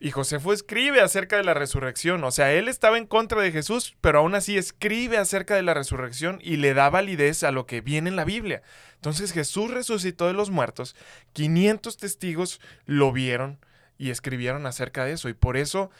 Y 0.00 0.10
Josefo 0.10 0.52
escribe 0.52 1.00
acerca 1.00 1.36
de 1.36 1.44
la 1.44 1.54
resurrección. 1.54 2.24
O 2.24 2.30
sea, 2.30 2.52
él 2.52 2.68
estaba 2.68 2.98
en 2.98 3.06
contra 3.06 3.40
de 3.40 3.52
Jesús, 3.52 3.96
pero 4.00 4.18
aún 4.18 4.34
así 4.34 4.58
escribe 4.58 5.16
acerca 5.16 5.54
de 5.54 5.62
la 5.62 5.72
resurrección 5.72 6.40
y 6.42 6.56
le 6.56 6.74
da 6.74 6.90
validez 6.90 7.42
a 7.42 7.52
lo 7.52 7.64
que 7.64 7.80
viene 7.80 8.10
en 8.10 8.16
la 8.16 8.24
Biblia. 8.24 8.62
Entonces 8.96 9.32
Jesús 9.32 9.70
resucitó 9.70 10.26
de 10.26 10.32
los 10.34 10.50
muertos, 10.50 10.96
500 11.32 11.96
testigos 11.96 12.60
lo 12.86 13.12
vieron 13.12 13.58
y 13.96 14.10
escribieron 14.10 14.66
acerca 14.66 15.04
de 15.04 15.12
eso. 15.12 15.28
Y 15.28 15.34
por 15.34 15.56
eso 15.56 15.90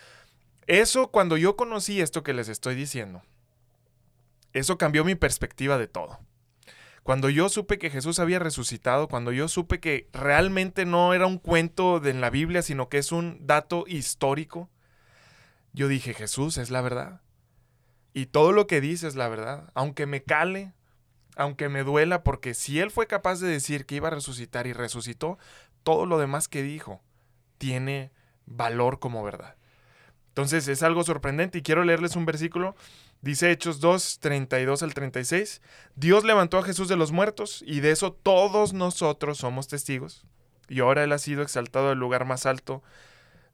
eso 0.66 1.08
cuando 1.08 1.36
yo 1.36 1.56
conocí 1.56 2.00
esto 2.00 2.22
que 2.22 2.34
les 2.34 2.48
estoy 2.48 2.74
diciendo, 2.74 3.22
eso 4.52 4.78
cambió 4.78 5.04
mi 5.04 5.14
perspectiva 5.14 5.78
de 5.78 5.88
todo. 5.88 6.20
Cuando 7.02 7.28
yo 7.28 7.50
supe 7.50 7.78
que 7.78 7.90
Jesús 7.90 8.18
había 8.18 8.38
resucitado, 8.38 9.08
cuando 9.08 9.30
yo 9.30 9.46
supe 9.46 9.78
que 9.78 10.08
realmente 10.12 10.86
no 10.86 11.12
era 11.12 11.26
un 11.26 11.36
cuento 11.36 12.00
de 12.00 12.10
en 12.10 12.22
la 12.22 12.30
Biblia, 12.30 12.62
sino 12.62 12.88
que 12.88 12.96
es 12.96 13.12
un 13.12 13.46
dato 13.46 13.84
histórico, 13.86 14.70
yo 15.74 15.88
dije, 15.88 16.14
Jesús 16.14 16.56
es 16.56 16.70
la 16.70 16.80
verdad. 16.80 17.20
Y 18.14 18.26
todo 18.26 18.52
lo 18.52 18.66
que 18.66 18.80
dice 18.80 19.06
es 19.06 19.16
la 19.16 19.28
verdad. 19.28 19.70
Aunque 19.74 20.06
me 20.06 20.22
cale, 20.22 20.72
aunque 21.36 21.68
me 21.68 21.82
duela, 21.82 22.22
porque 22.22 22.54
si 22.54 22.80
Él 22.80 22.90
fue 22.90 23.06
capaz 23.06 23.40
de 23.40 23.48
decir 23.48 23.84
que 23.84 23.96
iba 23.96 24.08
a 24.08 24.12
resucitar 24.12 24.66
y 24.66 24.72
resucitó, 24.72 25.36
todo 25.82 26.06
lo 26.06 26.18
demás 26.18 26.48
que 26.48 26.62
dijo 26.62 27.02
tiene 27.58 28.12
valor 28.46 28.98
como 28.98 29.22
verdad. 29.22 29.56
Entonces 30.34 30.66
es 30.66 30.82
algo 30.82 31.04
sorprendente 31.04 31.58
y 31.58 31.62
quiero 31.62 31.84
leerles 31.84 32.16
un 32.16 32.26
versículo. 32.26 32.74
Dice 33.22 33.52
Hechos 33.52 33.78
2, 33.78 34.18
32 34.18 34.82
al 34.82 34.92
36. 34.92 35.62
Dios 35.94 36.24
levantó 36.24 36.58
a 36.58 36.64
Jesús 36.64 36.88
de 36.88 36.96
los 36.96 37.12
muertos 37.12 37.62
y 37.64 37.78
de 37.78 37.92
eso 37.92 38.12
todos 38.12 38.72
nosotros 38.72 39.38
somos 39.38 39.68
testigos. 39.68 40.26
Y 40.68 40.80
ahora 40.80 41.04
Él 41.04 41.12
ha 41.12 41.18
sido 41.18 41.40
exaltado 41.42 41.90
al 41.90 41.98
lugar 41.98 42.24
más 42.24 42.46
alto 42.46 42.82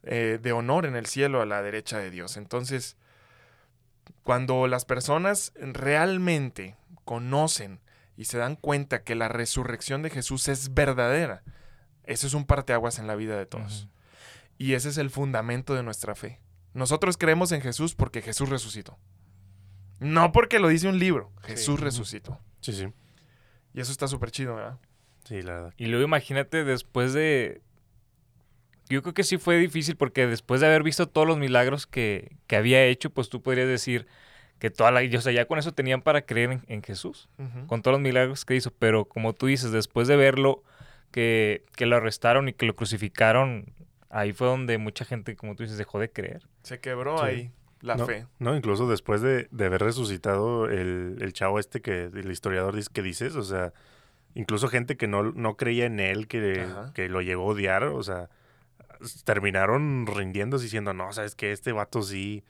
eh, 0.05 0.39
de 0.41 0.53
honor 0.53 0.87
en 0.87 0.97
el 0.97 1.05
cielo 1.05 1.43
a 1.43 1.47
la 1.47 1.61
derecha 1.61 1.99
de 1.99 2.11
Dios. 2.11 2.39
Entonces, 2.39 2.97
cuando 4.23 4.67
las 4.67 4.87
personas 4.87 5.53
realmente 5.61 6.79
conocen 7.05 7.81
y 8.17 8.25
se 8.25 8.39
dan 8.39 8.57
cuenta 8.57 9.03
que 9.03 9.15
la 9.15 9.29
resurrección 9.29 10.01
de 10.01 10.09
Jesús 10.09 10.49
es 10.49 10.73
verdadera, 10.73 11.43
eso 12.05 12.27
es 12.27 12.33
un 12.33 12.47
parteaguas 12.47 12.99
en 12.99 13.07
la 13.07 13.17
vida 13.17 13.37
de 13.37 13.45
todos. 13.45 13.87
Y 14.57 14.73
ese 14.73 14.89
es 14.89 14.97
el 14.97 15.11
fundamento 15.11 15.75
de 15.75 15.83
nuestra 15.83 16.15
fe. 16.15 16.41
Nosotros 16.75 17.17
creemos 17.17 17.53
en 17.53 17.61
Jesús 17.61 17.95
porque 17.95 18.23
Jesús 18.23 18.49
resucitó. 18.49 18.99
No 19.99 20.33
porque 20.33 20.59
lo 20.59 20.69
dice 20.69 20.89
un 20.89 20.99
libro. 20.99 21.33
Jesús 21.43 21.81
resucitó. 21.81 22.39
Sí, 22.61 22.73
sí. 22.73 22.87
Y 23.75 23.81
eso 23.81 23.93
está 23.93 24.09
súper 24.09 24.31
chido, 24.31 24.55
¿verdad? 24.55 24.79
Sí, 25.25 25.43
la 25.43 25.53
verdad. 25.55 25.75
Y 25.77 25.87
luego 25.87 26.05
imagínate 26.05 26.65
después 26.65 27.13
de... 27.13 27.63
Yo 28.89 29.03
creo 29.03 29.15
que 29.15 29.23
sí 29.23 29.39
fue 29.39 29.59
difícil 29.59 29.97
porque 29.97 30.27
después 30.27 30.61
de 30.61 30.67
haber 30.67 30.83
visto 30.83 31.07
todos 31.09 31.27
los 31.27 31.39
milagros 31.39 31.87
que, 31.87 32.37
que 32.47 32.57
había 32.57 32.85
hecho, 32.85 33.11
pues 33.11 33.29
tú 33.29 33.41
podrías 33.43 33.69
decir 33.69 34.07
que 34.59 34.71
toda 34.71 34.91
la... 34.91 35.01
O 35.17 35.21
sea, 35.21 35.33
ya 35.33 35.45
con 35.47 35.59
eso 35.59 35.73
tenían 35.73 36.03
para 36.03 36.23
creer 36.23 36.51
en, 36.51 36.65
en 36.67 36.83
Jesús, 36.83 37.29
con 37.67 37.83
todos 37.83 37.95
los 37.95 38.01
milagros 38.01 38.45
que 38.45 38.57
hizo. 38.57 38.73
Pero 38.73 39.05
como 39.05 39.33
tú 39.33 39.47
dices, 39.47 39.71
después 39.71 40.09
de 40.09 40.17
verlo, 40.17 40.65
que, 41.11 41.65
que 41.77 41.87
lo 41.87 41.97
arrestaron 41.97 42.49
y 42.49 42.53
que 42.53 42.67
lo 42.67 42.75
crucificaron, 42.75 43.73
ahí 44.11 44.33
fue 44.33 44.47
donde 44.49 44.77
mucha 44.79 45.05
gente, 45.05 45.35
como 45.37 45.55
tú 45.57 45.63
dices, 45.63 45.79
dejó 45.79 45.99
de 45.99 46.11
creer. 46.11 46.47
Se 46.63 46.81
quebró 46.81 47.19
Sí. 47.19 47.25
ahí 47.25 47.53
la 47.81 47.97
no, 47.97 48.07
fe. 48.07 48.27
No, 48.39 48.55
incluso 48.55 48.87
después 48.89 49.23
de, 49.23 49.49
de 49.51 49.65
haber 49.65 49.81
resucitado 49.81 50.69
el, 50.69 51.17
el 51.21 51.33
chavo 51.33 51.59
este 51.59 51.81
que 51.81 52.05
el 52.13 52.31
historiador 52.31 52.77
dice 52.77 52.91
que 52.93 53.03
dices, 53.03 53.37
o 53.37 53.43
sea, 53.43 53.73
incluso 54.35 54.69
gente 54.69 54.97
que 54.99 55.09
no, 55.09 55.23
no 55.33 55.57
creía 55.57 55.87
en 55.87 55.99
él, 56.01 56.29
que, 56.29 56.67
que 56.95 57.09
lo 57.09 57.23
llegó 57.23 57.45
a 57.45 57.55
odiar, 57.55 57.85
o 57.85 58.03
sea, 58.03 58.29
terminaron 59.25 60.07
rindiéndose 60.07 60.65
diciendo, 60.65 60.93
no, 60.93 61.13
sabes 61.13 61.35
que 61.35 61.53
este 61.53 61.73
vato 61.73 62.03
sí, 62.03 62.45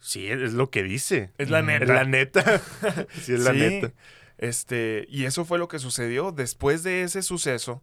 sí, 0.00 0.26
es 0.28 0.52
lo 0.52 0.70
que 0.70 0.82
dice. 0.82 1.30
Es 1.38 1.50
la 1.50 1.62
Mm, 1.62 1.66
neta. 1.66 1.84
Es 1.84 1.90
la 1.90 2.04
neta. 2.04 2.42
sí, 3.12 3.34
es 3.34 3.40
la 3.40 3.52
Sí, 3.52 3.58
neta. 3.58 3.92
Este, 4.38 5.06
y 5.08 5.24
eso 5.24 5.44
fue 5.44 5.58
lo 5.58 5.68
que 5.68 5.78
sucedió. 5.78 6.32
Después 6.32 6.82
de 6.82 7.02
ese 7.02 7.22
suceso, 7.22 7.82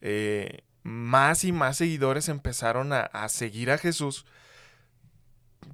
eh, 0.00 0.60
más 0.88 1.44
y 1.44 1.52
más 1.52 1.76
seguidores 1.76 2.28
empezaron 2.28 2.92
a, 2.92 3.28
seguir 3.28 3.70
a 3.70 3.78
Jesús 3.78 4.24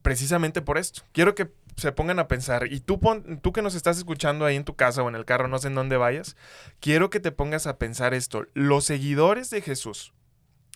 precisamente 0.02 0.60
por 0.60 0.76
esto. 0.76 1.02
Quiero 1.12 1.34
que 1.34 1.50
se 1.76 1.92
pongan 1.92 2.18
a 2.18 2.28
pensar, 2.28 2.72
y 2.72 2.80
tú, 2.80 3.00
tú 3.40 3.52
que 3.52 3.62
nos 3.62 3.74
estás 3.74 3.96
escuchando 3.98 4.44
ahí 4.44 4.56
en 4.56 4.64
tu 4.64 4.76
casa 4.76 5.02
o 5.02 5.08
en 5.08 5.14
el 5.14 5.24
carro, 5.24 5.48
no 5.48 5.58
sé 5.58 5.68
en 5.68 5.74
dónde 5.74 5.96
vayas, 5.96 6.36
quiero 6.80 7.10
que 7.10 7.20
te 7.20 7.32
pongas 7.32 7.66
a 7.66 7.78
pensar 7.78 8.14
esto. 8.14 8.46
Los 8.54 8.84
seguidores 8.84 9.50
de 9.50 9.62
Jesús, 9.62 10.12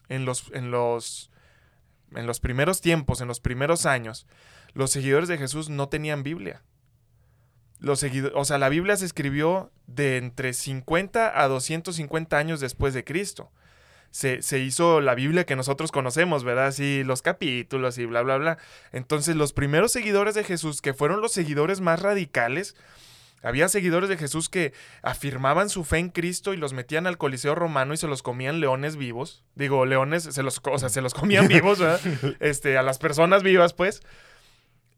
en 0.08 0.24
los, 0.24 0.50
en 0.52 0.70
los, 0.70 1.30
en 2.14 2.26
los 2.26 2.40
primeros 2.40 2.80
tiempos, 2.80 3.20
en 3.20 3.28
los 3.28 3.40
primeros 3.40 3.86
años, 3.86 4.26
los 4.72 4.90
seguidores 4.90 5.28
de 5.28 5.38
Jesús 5.38 5.68
no 5.68 5.88
tenían 5.88 6.22
Biblia. 6.22 6.62
Los 7.80 8.04
o 8.34 8.44
sea, 8.44 8.58
la 8.58 8.68
Biblia 8.68 8.96
se 8.96 9.04
escribió 9.04 9.70
de 9.86 10.16
entre 10.16 10.52
50 10.52 11.40
a 11.40 11.48
250 11.48 12.36
años 12.36 12.60
después 12.60 12.92
de 12.92 13.04
Cristo. 13.04 13.52
Se, 14.10 14.42
se 14.42 14.58
hizo 14.58 15.00
la 15.00 15.14
Biblia 15.14 15.44
que 15.44 15.56
nosotros 15.56 15.92
conocemos, 15.92 16.44
¿verdad? 16.44 16.66
Así 16.66 17.04
los 17.04 17.22
capítulos 17.22 17.98
y 17.98 18.06
bla, 18.06 18.22
bla, 18.22 18.38
bla. 18.38 18.58
Entonces, 18.92 19.36
los 19.36 19.52
primeros 19.52 19.92
seguidores 19.92 20.34
de 20.34 20.44
Jesús, 20.44 20.80
que 20.80 20.94
fueron 20.94 21.20
los 21.20 21.32
seguidores 21.32 21.80
más 21.80 22.00
radicales, 22.00 22.74
había 23.42 23.68
seguidores 23.68 24.08
de 24.08 24.16
Jesús 24.16 24.48
que 24.48 24.72
afirmaban 25.02 25.68
su 25.68 25.84
fe 25.84 25.98
en 25.98 26.08
Cristo 26.08 26.54
y 26.54 26.56
los 26.56 26.72
metían 26.72 27.06
al 27.06 27.18
Coliseo 27.18 27.54
romano 27.54 27.94
y 27.94 27.96
se 27.96 28.08
los 28.08 28.22
comían 28.22 28.60
leones 28.60 28.96
vivos. 28.96 29.44
Digo, 29.54 29.86
leones, 29.86 30.24
se 30.24 30.42
los, 30.42 30.60
o 30.64 30.78
sea, 30.78 30.88
se 30.88 31.02
los 31.02 31.14
comían 31.14 31.46
vivos, 31.48 31.78
¿verdad? 31.78 32.00
Este, 32.40 32.76
a 32.78 32.82
las 32.82 32.98
personas 32.98 33.42
vivas, 33.42 33.74
pues. 33.74 34.02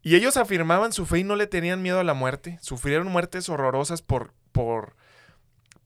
Y 0.02 0.14
ellos 0.14 0.38
afirmaban 0.38 0.92
su 0.92 1.04
fe 1.04 1.18
y 1.18 1.24
no 1.24 1.36
le 1.36 1.46
tenían 1.46 1.82
miedo 1.82 2.00
a 2.00 2.04
la 2.04 2.14
muerte. 2.14 2.58
Sufrieron 2.62 3.08
muertes 3.08 3.50
horrorosas 3.50 4.00
por, 4.00 4.32
por, 4.52 4.96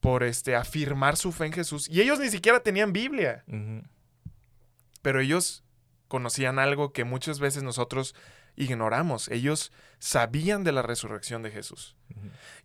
por 0.05 0.23
este, 0.23 0.55
afirmar 0.55 1.17
su 1.17 1.33
fe 1.33 1.47
en 1.47 1.55
Jesús. 1.55 1.89
Y 1.89 2.03
ellos 2.03 2.21
ni 2.21 2.29
siquiera 2.29 2.61
tenían 2.61 2.93
Biblia. 2.93 3.43
Pero 5.01 5.19
ellos 5.19 5.65
conocían 6.09 6.59
algo 6.59 6.93
que 6.93 7.05
muchas 7.05 7.41
veces 7.41 7.63
nosotros 7.63 8.15
ignoramos. 8.55 9.29
Ellos 9.29 9.73
sabían 9.99 10.63
de 10.63 10.73
la 10.73 10.83
resurrección 10.83 11.43
de 11.43 11.51
Jesús. 11.51 11.97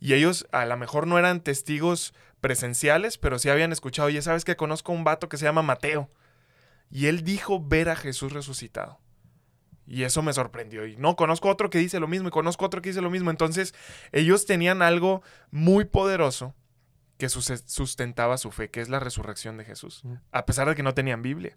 Y 0.01 0.15
ellos 0.15 0.47
a 0.51 0.65
lo 0.65 0.75
mejor 0.75 1.07
no 1.07 1.17
eran 1.17 1.39
testigos 1.39 2.13
presenciales, 2.41 3.17
pero 3.17 3.39
sí 3.39 3.47
habían 3.47 3.71
escuchado. 3.71 4.09
Ya 4.09 4.21
sabes 4.21 4.43
que 4.43 4.57
conozco 4.57 4.91
un 4.91 5.05
vato 5.05 5.29
que 5.29 5.37
se 5.37 5.45
llama 5.45 5.61
Mateo. 5.61 6.11
Y 6.91 7.05
él 7.05 7.23
dijo 7.23 7.63
ver 7.65 7.87
a 7.87 7.95
Jesús 7.95 8.33
resucitado. 8.33 8.99
Y 9.87 10.03
eso 10.03 10.21
me 10.23 10.33
sorprendió. 10.33 10.85
Y 10.85 10.97
no, 10.97 11.15
conozco 11.15 11.47
otro 11.47 11.69
que 11.69 11.79
dice 11.79 12.01
lo 12.01 12.09
mismo 12.09 12.27
y 12.27 12.31
conozco 12.31 12.65
otro 12.65 12.81
que 12.81 12.89
dice 12.89 13.01
lo 13.01 13.09
mismo. 13.09 13.31
Entonces, 13.31 13.73
ellos 14.11 14.45
tenían 14.45 14.81
algo 14.81 15.23
muy 15.51 15.85
poderoso 15.85 16.53
que 17.19 17.29
sus- 17.29 17.63
sustentaba 17.67 18.37
su 18.39 18.49
fe, 18.49 18.69
que 18.71 18.81
es 18.81 18.89
la 18.89 18.99
resurrección 18.99 19.57
de 19.57 19.65
Jesús, 19.65 20.01
a 20.31 20.45
pesar 20.47 20.67
de 20.67 20.73
que 20.73 20.81
no 20.81 20.95
tenían 20.95 21.21
Biblia. 21.21 21.55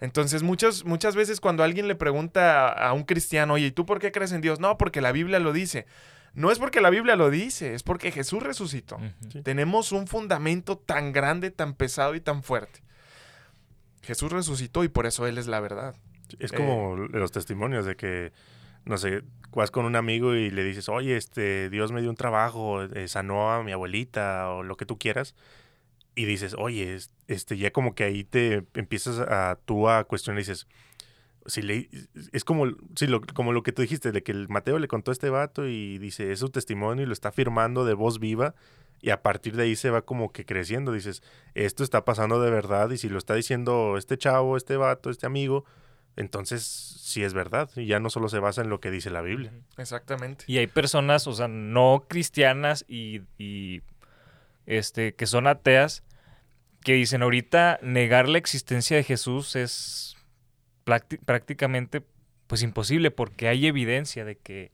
Entonces, 0.00 0.42
muchas, 0.42 0.84
muchas 0.84 1.14
veces 1.14 1.40
cuando 1.40 1.62
alguien 1.62 1.86
le 1.86 1.94
pregunta 1.94 2.66
a, 2.68 2.88
a 2.88 2.92
un 2.94 3.04
cristiano, 3.04 3.54
oye, 3.54 3.66
¿y 3.66 3.70
tú 3.70 3.86
por 3.86 4.00
qué 4.00 4.10
crees 4.10 4.32
en 4.32 4.40
Dios? 4.40 4.58
No, 4.58 4.76
porque 4.76 5.00
la 5.00 5.12
Biblia 5.12 5.38
lo 5.38 5.52
dice. 5.52 5.86
No 6.34 6.50
es 6.50 6.58
porque 6.58 6.80
la 6.80 6.90
Biblia 6.90 7.14
lo 7.14 7.30
dice, 7.30 7.74
es 7.74 7.84
porque 7.84 8.10
Jesús 8.10 8.42
resucitó. 8.42 8.98
Tenemos 9.44 9.92
un 9.92 10.08
fundamento 10.08 10.76
tan 10.76 11.12
grande, 11.12 11.52
tan 11.52 11.74
pesado 11.74 12.16
y 12.16 12.20
tan 12.20 12.42
fuerte. 12.42 12.82
Jesús 14.02 14.32
resucitó 14.32 14.82
y 14.84 14.88
por 14.88 15.06
eso 15.06 15.26
Él 15.28 15.38
es 15.38 15.46
la 15.46 15.60
verdad. 15.60 15.94
Es 16.40 16.52
Eh. 16.52 16.56
como 16.56 16.96
los 16.96 17.30
testimonios 17.30 17.86
de 17.86 17.94
que, 17.96 18.32
no 18.86 18.98
sé, 18.98 19.22
vas 19.52 19.70
con 19.70 19.84
un 19.86 19.96
amigo 19.96 20.34
y 20.34 20.50
le 20.50 20.64
dices, 20.64 20.88
oye, 20.88 21.16
este, 21.16 21.70
Dios 21.70 21.92
me 21.92 22.00
dio 22.00 22.10
un 22.10 22.16
trabajo, 22.16 22.82
eh, 22.82 23.08
sanó 23.08 23.52
a 23.52 23.62
mi 23.62 23.72
abuelita 23.72 24.50
o 24.50 24.62
lo 24.62 24.76
que 24.76 24.86
tú 24.86 24.98
quieras. 24.98 25.34
Y 26.16 26.26
dices, 26.26 26.54
oye, 26.58 26.94
es- 26.94 27.10
este, 27.28 27.56
ya 27.58 27.72
como 27.72 27.94
que 27.94 28.04
ahí 28.04 28.24
te 28.24 28.64
empiezas 28.74 29.18
a 29.20 29.58
tú 29.64 29.88
a 29.88 30.04
cuestionar 30.04 30.38
dices, 30.40 30.66
si 31.46 31.62
le, 31.62 31.88
es 32.32 32.44
como, 32.44 32.66
sí, 32.96 33.06
lo, 33.06 33.20
como 33.20 33.52
lo 33.52 33.62
que 33.62 33.72
tú 33.72 33.82
dijiste, 33.82 34.12
de 34.12 34.22
que 34.22 34.32
el 34.32 34.48
Mateo 34.48 34.78
le 34.78 34.88
contó 34.88 35.10
a 35.10 35.12
este 35.14 35.28
vato 35.30 35.66
y 35.68 35.98
dice, 35.98 36.32
es 36.32 36.38
su 36.40 36.48
testimonio 36.50 37.04
y 37.04 37.06
lo 37.06 37.12
está 37.12 37.32
firmando 37.32 37.84
de 37.84 37.94
voz 37.94 38.18
viva. 38.18 38.54
Y 39.02 39.10
a 39.10 39.22
partir 39.22 39.54
de 39.56 39.64
ahí 39.64 39.76
se 39.76 39.90
va 39.90 40.00
como 40.02 40.32
que 40.32 40.46
creciendo. 40.46 40.92
Dices, 40.92 41.22
esto 41.54 41.84
está 41.84 42.06
pasando 42.06 42.40
de 42.40 42.50
verdad. 42.50 42.90
Y 42.90 42.96
si 42.96 43.10
lo 43.10 43.18
está 43.18 43.34
diciendo 43.34 43.96
este 43.98 44.16
chavo, 44.16 44.56
este 44.56 44.78
vato, 44.78 45.10
este 45.10 45.26
amigo, 45.26 45.66
entonces 46.16 46.62
sí 46.64 47.22
es 47.24 47.34
verdad. 47.34 47.70
Y 47.76 47.86
ya 47.86 48.00
no 48.00 48.10
solo 48.10 48.28
se 48.28 48.38
basa 48.38 48.62
en 48.62 48.68
lo 48.70 48.80
que 48.80 48.90
dice 48.90 49.10
la 49.10 49.20
Biblia. 49.22 49.52
Exactamente. 49.78 50.44
Y 50.48 50.58
hay 50.58 50.66
personas, 50.66 51.26
o 51.26 51.32
sea, 51.34 51.48
no 51.48 52.04
cristianas 52.08 52.84
y, 52.88 53.22
y, 53.38 53.82
este, 54.66 55.14
que 55.14 55.26
son 55.26 55.46
ateas, 55.46 56.02
que 56.82 56.94
dicen 56.94 57.22
ahorita 57.22 57.78
negar 57.82 58.28
la 58.28 58.38
existencia 58.38 58.96
de 58.96 59.04
Jesús 59.04 59.56
es 59.56 60.16
prácti- 60.84 61.18
prácticamente 61.24 62.02
pues 62.46 62.62
imposible 62.62 63.10
porque 63.10 63.48
hay 63.48 63.66
evidencia 63.66 64.24
de 64.26 64.36
que, 64.36 64.70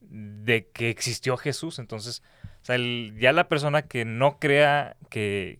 de 0.00 0.68
que 0.68 0.90
existió 0.90 1.36
Jesús. 1.36 1.78
Entonces, 1.80 2.22
o 2.62 2.64
sea, 2.64 2.76
el- 2.76 3.16
ya 3.18 3.32
la 3.32 3.48
persona 3.48 3.82
que 3.82 4.04
no 4.04 4.38
crea 4.38 4.96
que 5.10 5.58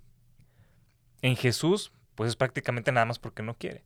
en 1.23 1.37
Jesús, 1.37 1.93
pues 2.15 2.29
es 2.31 2.37
prácticamente 2.37 2.93
nada 2.93 3.07
más 3.07 3.19
porque 3.19 3.43
no 3.43 3.55
quiere. 3.55 3.83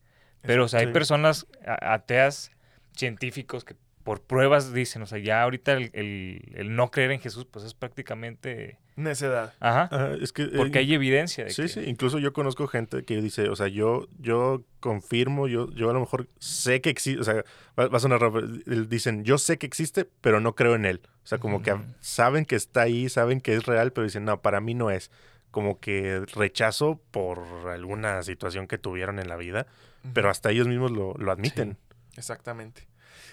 Pero, 0.47 0.65
o 0.65 0.69
sea, 0.69 0.81
hay 0.81 0.87
Sí. 0.87 0.93
personas 0.93 1.47
ateas, 1.67 2.51
científicos, 2.97 3.65
que 3.65 3.75
por 4.05 4.21
pruebas 4.21 4.75
dicen, 4.75 5.01
o 5.01 5.07
sea, 5.07 5.19
ya 5.19 5.43
ahorita 5.43 5.73
el, 5.73 5.91
el- 5.95 6.53
el 6.57 6.77
no 6.77 6.91
creer 6.91 7.11
en 7.13 7.21
Jesús, 7.21 7.47
pues 7.51 7.65
es 7.65 7.73
prácticamente... 7.73 8.79
Necedad. 8.97 9.55
Ajá. 9.61 9.89
Ah, 9.91 10.13
es 10.21 10.31
que, 10.33 10.43
eh, 10.43 10.51
Porque 10.57 10.79
hay 10.79 10.93
evidencia 10.95 11.45
de 11.45 11.51
Sí, 11.51 11.63
que... 11.63 11.69
sí, 11.69 11.81
incluso 11.87 12.19
yo 12.19 12.33
conozco 12.35 12.67
gente 12.69 13.03
que 13.05 13.21
dice, 13.23 13.49
o 13.49 13.57
sea, 13.57 13.67
yo, 13.69 14.07
yo 14.21 14.63
confirmo, 14.79 15.49
yo, 15.49 15.71
yo 15.73 15.89
a 15.89 15.95
lo 15.95 16.01
mejor 16.01 16.29
sé 16.39 16.81
que 16.83 16.91
existe, 16.91 17.19
o 17.21 17.25
sea, 17.25 17.45
va, 17.81 17.89
va 17.89 17.97
a 17.97 18.01
sonar 18.01 18.21
raro, 18.21 18.43
dicen, 18.43 19.25
yo 19.25 19.39
sé 19.39 19.57
que 19.59 19.67
existe, 19.67 20.07
pero 20.21 20.39
no 20.39 20.55
creo 20.55 20.75
en 20.75 20.85
él. 20.85 21.01
O 21.25 21.27
sea, 21.27 21.39
como 21.39 21.63
que 21.63 21.75
saben 22.01 22.45
que 22.45 22.57
está 22.57 22.83
ahí, 22.83 23.09
saben 23.09 23.41
que 23.41 23.55
es 23.55 23.65
real, 23.65 23.93
pero 23.93 24.05
dicen, 24.05 24.27
no, 24.27 24.43
para 24.43 24.61
mí 24.61 24.75
no 24.75 24.91
es. 24.91 25.11
Como 25.55 25.79
que 25.79 26.21
rechazo 26.35 27.01
por 27.13 27.39
alguna 27.71 28.21
situación 28.25 28.67
que 28.67 28.77
tuvieron 28.77 29.21
en 29.21 29.29
la 29.29 29.37
vida, 29.37 29.69
pero 30.13 30.29
hasta 30.29 30.51
ellos 30.51 30.67
mismos 30.67 30.91
lo, 30.91 31.15
lo 31.15 31.31
admiten. 31.31 31.79
Exactamente. 32.17 32.89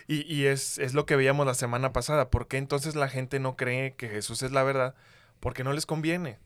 Y, 0.08 0.32
y 0.32 0.46
es, 0.46 0.78
es 0.78 0.94
lo 0.94 1.08
que 1.08 1.16
veíamos 1.16 1.48
la 1.48 1.56
semana 1.56 1.94
pasada. 1.94 2.30
¿Por 2.30 2.48
qué 2.48 2.58
entonces 2.58 2.94
la 2.96 3.10
gente 3.10 3.40
no 3.40 3.56
cree 3.56 3.96
que 3.96 4.08
Jesús 4.08 4.44
es 4.44 4.51
la 4.51 4.62
verdad? 4.62 4.94
Porque 5.40 5.63
no 5.63 5.74
les 5.74 5.88
conviene. 5.88 6.38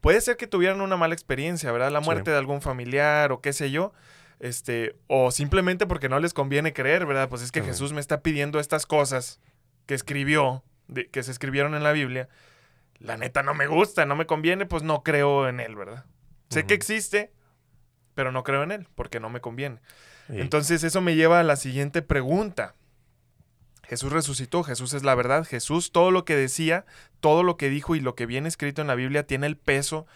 Puede 0.00 0.22
ser 0.22 0.38
que 0.38 0.46
tuvieran 0.46 0.80
una 0.80 0.96
mala 0.96 1.12
experiencia, 1.12 1.70
¿verdad? 1.70 1.90
La 1.90 2.00
Sí. 2.00 2.06
muerte 2.06 2.30
de 2.30 2.38
algún 2.38 2.62
familiar 2.62 3.30
o 3.30 3.42
qué 3.42 3.52
sé 3.52 3.70
yo. 3.70 3.92
Este, 4.38 4.96
o 5.06 5.30
simplemente 5.32 5.86
porque 5.86 6.08
no 6.08 6.18
les 6.18 6.32
conviene 6.32 6.72
creer, 6.72 7.04
¿verdad? 7.04 7.28
Pues 7.28 7.42
es 7.42 7.52
que. 7.52 7.60
Jesús 7.62 7.92
me 7.92 8.00
está 8.00 8.22
pidiendo 8.22 8.58
estas 8.58 8.86
cosas 8.86 9.38
que 9.84 9.92
escribió, 9.92 10.62
de- 10.88 11.08
que 11.10 11.22
se 11.22 11.30
escribieron 11.30 11.74
en 11.74 11.82
la 11.82 11.92
Biblia. 11.92 12.30
La 13.00 13.16
neta 13.16 13.42
no 13.42 13.54
me 13.54 13.66
gusta, 13.66 14.04
no 14.06 14.14
me 14.14 14.26
conviene, 14.26 14.66
pues 14.66 14.82
no 14.82 15.02
creo 15.02 15.48
en 15.48 15.58
él, 15.58 15.74
¿verdad? 15.74 16.04
Sé 16.50 16.66
que 16.66 16.74
existe, 16.74 17.32
pero 18.14 18.30
no 18.30 18.42
creo 18.44 18.62
en 18.62 18.72
él 18.72 18.88
porque 18.94 19.20
no 19.20 19.30
me 19.30 19.40
conviene. 19.40 19.80
Entonces 20.28 20.84
eso 20.84 21.00
me 21.00 21.16
lleva 21.16 21.40
a 21.40 21.44
la 21.44 21.56
siguiente 21.56 22.02
pregunta. 22.02 22.74
Jesús 23.82 24.12
resucitó, 24.12 24.62
Jesús 24.62 24.92
es 24.92 25.02
la 25.02 25.16
verdad, 25.16 25.44
Jesús 25.44 25.90
todo 25.90 26.12
lo 26.12 26.24
que 26.24 26.36
decía, 26.36 26.84
todo 27.18 27.42
lo 27.42 27.56
que 27.56 27.70
dijo 27.70 27.96
y 27.96 28.00
lo 28.00 28.14
que 28.14 28.26
viene 28.26 28.48
escrito 28.48 28.80
en 28.80 28.86
la 28.86 28.94
Biblia 28.94 29.26
tiene 29.26 29.48
el 29.48 29.56
peso 29.56 30.06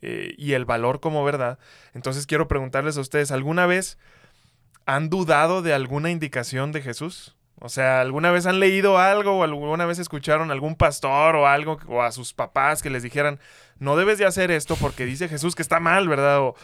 eh, 0.00 0.34
y 0.38 0.54
el 0.54 0.64
valor 0.64 1.00
como 1.00 1.22
verdad. 1.24 1.58
Entonces 1.92 2.26
quiero 2.26 2.48
preguntarles 2.48 2.96
a 2.96 3.02
ustedes, 3.02 3.30
¿alguna 3.30 3.66
vez 3.66 3.98
han 4.86 5.10
dudado 5.10 5.60
de 5.60 5.74
alguna 5.74 6.10
indicación 6.10 6.72
de 6.72 6.80
Jesús? 6.80 7.36
O 7.62 7.68
sea, 7.68 8.00
¿alguna 8.00 8.30
vez 8.30 8.46
han 8.46 8.58
leído 8.58 8.98
algo 8.98 9.38
o 9.38 9.44
alguna 9.44 9.84
vez 9.86 9.98
escucharon 9.98 10.50
a 10.50 10.54
algún 10.54 10.76
pastor 10.76 11.36
o 11.36 11.46
algo 11.46 11.78
o 11.86 12.02
a 12.02 12.10
sus 12.10 12.32
papás 12.32 12.82
que 12.82 12.88
les 12.90 13.02
dijeran, 13.02 13.38
no 13.78 13.96
debes 13.96 14.18
de 14.18 14.24
hacer 14.26 14.50
esto 14.50 14.76
porque 14.76 15.04
dice 15.04 15.28
Jesús 15.28 15.54
que 15.54 15.62
está 15.62 15.78
mal, 15.78 16.08
¿verdad? 16.08 16.40
O, 16.40 16.54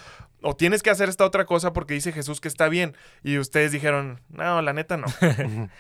o 0.42 0.56
tienes 0.56 0.82
que 0.82 0.88
hacer 0.90 1.08
esta 1.10 1.24
otra 1.26 1.44
cosa 1.44 1.72
porque 1.74 1.94
dice 1.94 2.12
Jesús 2.12 2.40
que 2.40 2.48
está 2.48 2.68
bien. 2.68 2.96
Y 3.22 3.36
ustedes 3.38 3.72
dijeron, 3.72 4.20
no, 4.30 4.62
la 4.62 4.72
neta 4.72 4.96
no. 4.96 5.06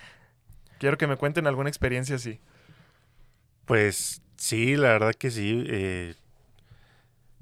Quiero 0.78 0.98
que 0.98 1.06
me 1.06 1.16
cuenten 1.16 1.46
alguna 1.46 1.70
experiencia 1.70 2.16
así. 2.16 2.38
Pues 3.64 4.20
sí, 4.36 4.76
la 4.76 4.88
verdad 4.88 5.14
que 5.14 5.30
sí. 5.30 5.64
eh, 5.66 6.14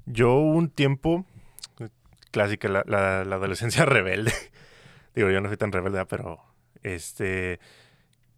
yo 0.05 0.35
un 0.35 0.69
tiempo, 0.69 1.25
clásica, 2.31 2.67
la, 2.69 2.83
la- 2.87 3.25
la 3.25 3.35
adolescencia 3.35 3.85
rebelde. 3.85 4.33
Digo, 5.13 5.29
yo 5.29 5.41
no 5.41 5.49
fui 5.49 5.57
tan 5.57 5.71
rebelde, 5.71 6.05
pero 6.05 6.39
este, 6.85 7.59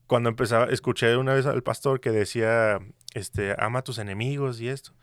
cuando 0.07 0.29
empezaba, 0.29 0.65
escuché 0.65 1.17
una 1.17 1.33
vez 1.33 1.45
al 1.45 1.63
pastor 1.63 1.99
que 1.99 2.11
decía, 2.11 2.79
este, 3.13 3.55
ama 3.59 3.79
a 3.79 3.83
tus 3.83 3.99
enemigos 3.99 4.61
y 4.61 4.69
esto. 4.69 4.93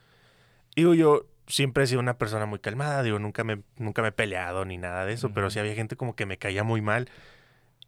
Digo, 0.74 0.94
yo 0.94 1.26
siempre 1.46 1.84
he 1.84 1.86
sido 1.86 2.00
una 2.00 2.16
persona 2.18 2.46
muy 2.46 2.58
calmada, 2.58 3.02
digo, 3.02 3.18
nunca 3.18 3.44
me, 3.44 3.62
nunca 3.76 4.02
me 4.02 4.08
he 4.08 4.12
peleado 4.12 4.64
ni 4.64 4.78
nada 4.78 5.04
de 5.04 5.12
eso, 5.12 5.32
pero 5.32 5.50
sí 5.50 5.58
había 5.58 5.74
gente 5.74 5.96
como 5.96 6.16
que 6.16 6.26
me 6.26 6.38
caía 6.38 6.64
muy 6.64 6.80
mal 6.80 7.10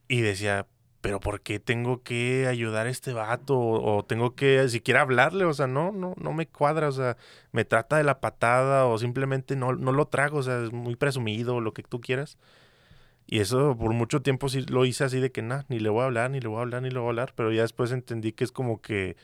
y 0.08 0.20
decía, 0.20 0.66
pero 1.00 1.20
¿por 1.20 1.40
qué 1.40 1.58
tengo 1.58 2.02
que 2.02 2.46
ayudar 2.48 2.86
a 2.86 2.90
este 2.90 3.12
vato? 3.14 3.58
O, 3.58 3.98
o 3.98 4.04
tengo 4.04 4.34
que 4.34 4.68
siquiera 4.68 5.00
hablarle, 5.00 5.46
o 5.46 5.54
sea, 5.54 5.66
no, 5.66 5.90
no, 5.92 6.14
no 6.18 6.32
me 6.34 6.46
cuadra, 6.48 6.88
o 6.88 6.92
sea, 6.92 7.16
me 7.52 7.64
trata 7.64 7.96
de 7.96 8.04
la 8.04 8.20
patada 8.20 8.86
o 8.86 8.98
simplemente 8.98 9.56
no, 9.56 9.72
no 9.72 9.92
lo 9.92 10.06
trago, 10.08 10.38
o 10.38 10.42
sea, 10.42 10.62
es 10.64 10.72
muy 10.72 10.96
presumido, 10.96 11.60
lo 11.60 11.72
que 11.72 11.82
tú 11.82 12.00
quieras. 12.00 12.38
Y 13.26 13.40
eso 13.40 13.76
por 13.76 13.92
mucho 13.92 14.22
tiempo 14.22 14.48
sí 14.48 14.62
lo 14.62 14.84
hice 14.84 15.04
así 15.04 15.18
de 15.18 15.32
que 15.32 15.42
nada, 15.42 15.64
ni 15.68 15.80
le 15.80 15.88
voy 15.88 16.02
a 16.02 16.04
hablar, 16.04 16.30
ni 16.30 16.40
le 16.40 16.48
voy 16.48 16.58
a 16.58 16.62
hablar, 16.62 16.82
ni 16.82 16.90
le 16.90 16.98
voy 16.98 17.06
a 17.06 17.10
hablar, 17.10 17.32
pero 17.34 17.52
ya 17.52 17.62
después 17.62 17.90
entendí 17.90 18.32
que 18.32 18.44
es 18.44 18.52
como 18.52 18.80
que 18.80 19.16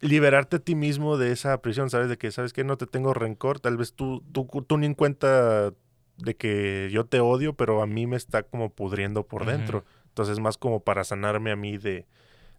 liberarte 0.00 0.56
a 0.56 0.60
ti 0.60 0.74
mismo 0.74 1.16
de 1.16 1.32
esa 1.32 1.60
prisión, 1.60 1.90
¿sabes? 1.90 2.08
De 2.08 2.16
que, 2.16 2.30
¿sabes 2.30 2.52
que 2.52 2.62
No 2.62 2.76
te 2.76 2.86
tengo 2.86 3.14
rencor, 3.14 3.58
tal 3.58 3.76
vez 3.76 3.92
tú, 3.94 4.22
tú, 4.32 4.46
tú 4.66 4.78
ni 4.78 4.86
en 4.86 4.94
cuenta 4.94 5.72
de 6.18 6.36
que 6.36 6.88
yo 6.92 7.04
te 7.06 7.20
odio, 7.20 7.54
pero 7.54 7.82
a 7.82 7.86
mí 7.86 8.06
me 8.06 8.16
está 8.16 8.42
como 8.42 8.70
pudriendo 8.70 9.24
por 9.24 9.46
dentro. 9.46 9.84
Entonces, 10.08 10.40
más 10.40 10.58
como 10.58 10.80
para 10.80 11.04
sanarme 11.04 11.52
a 11.52 11.56
mí 11.56 11.78
de, 11.78 12.06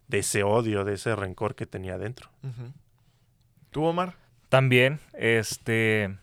de 0.08 0.18
ese 0.18 0.42
odio, 0.42 0.84
de 0.84 0.94
ese 0.94 1.14
rencor 1.14 1.54
que 1.54 1.66
tenía 1.66 1.98
dentro. 1.98 2.30
¿Tú, 3.70 3.84
Omar? 3.84 4.14
También, 4.48 4.98
este. 5.12 6.16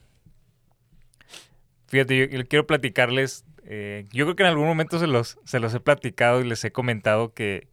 Fíjate, 1.88 2.18
yo, 2.18 2.26
yo 2.26 2.48
quiero 2.48 2.68
platicarles. 2.68 3.46
Eh, 3.70 4.06
yo 4.14 4.24
creo 4.26 4.36
que 4.38 4.44
en 4.44 4.50
algún 4.50 4.66
momento 4.66 4.98
se 4.98 5.08
los, 5.08 5.38
se 5.44 5.60
los 5.60 5.74
he 5.74 5.82
platicado 5.82 6.40
y 6.40 6.46
les 6.46 6.64
he 6.64 6.72
comentado 6.72 7.34
que. 7.34 7.68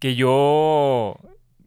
Que 0.00 0.16
yo. 0.16 1.16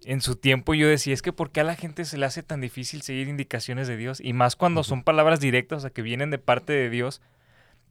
En 0.05 0.19
su 0.19 0.35
tiempo 0.35 0.73
yo 0.73 0.85
decía, 0.89 1.13
es 1.13 1.21
que 1.21 1.31
¿por 1.31 1.51
qué 1.51 1.61
a 1.61 1.63
la 1.63 1.75
gente 1.75 2.03
se 2.03 2.17
le 2.17 2.25
hace 2.25 2.43
tan 2.43 2.59
difícil 2.59 3.01
seguir 3.03 3.29
indicaciones 3.29 3.87
de 3.87 3.95
Dios? 3.95 4.19
Y 4.19 4.33
más 4.33 4.57
cuando 4.57 4.83
son 4.83 5.01
palabras 5.01 5.39
directas, 5.39 5.77
o 5.77 5.79
sea, 5.79 5.91
que 5.91 6.01
vienen 6.01 6.29
de 6.29 6.39
parte 6.39 6.73
de 6.73 6.89
Dios, 6.89 7.21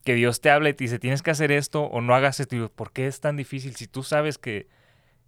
que 0.04 0.14
Dios 0.14 0.42
te 0.42 0.50
habla 0.50 0.68
y 0.68 0.74
te 0.74 0.84
dice, 0.84 0.98
tienes 0.98 1.22
que 1.22 1.30
hacer 1.30 1.50
esto 1.52 1.84
o 1.84 2.02
no 2.02 2.14
hagas 2.14 2.38
esto. 2.38 2.54
Y 2.54 2.58
yo, 2.58 2.68
¿por 2.70 2.92
qué 2.92 3.06
es 3.06 3.20
tan 3.20 3.38
difícil? 3.38 3.76
Si 3.76 3.86
tú 3.86 4.02
sabes 4.02 4.36
que, 4.36 4.68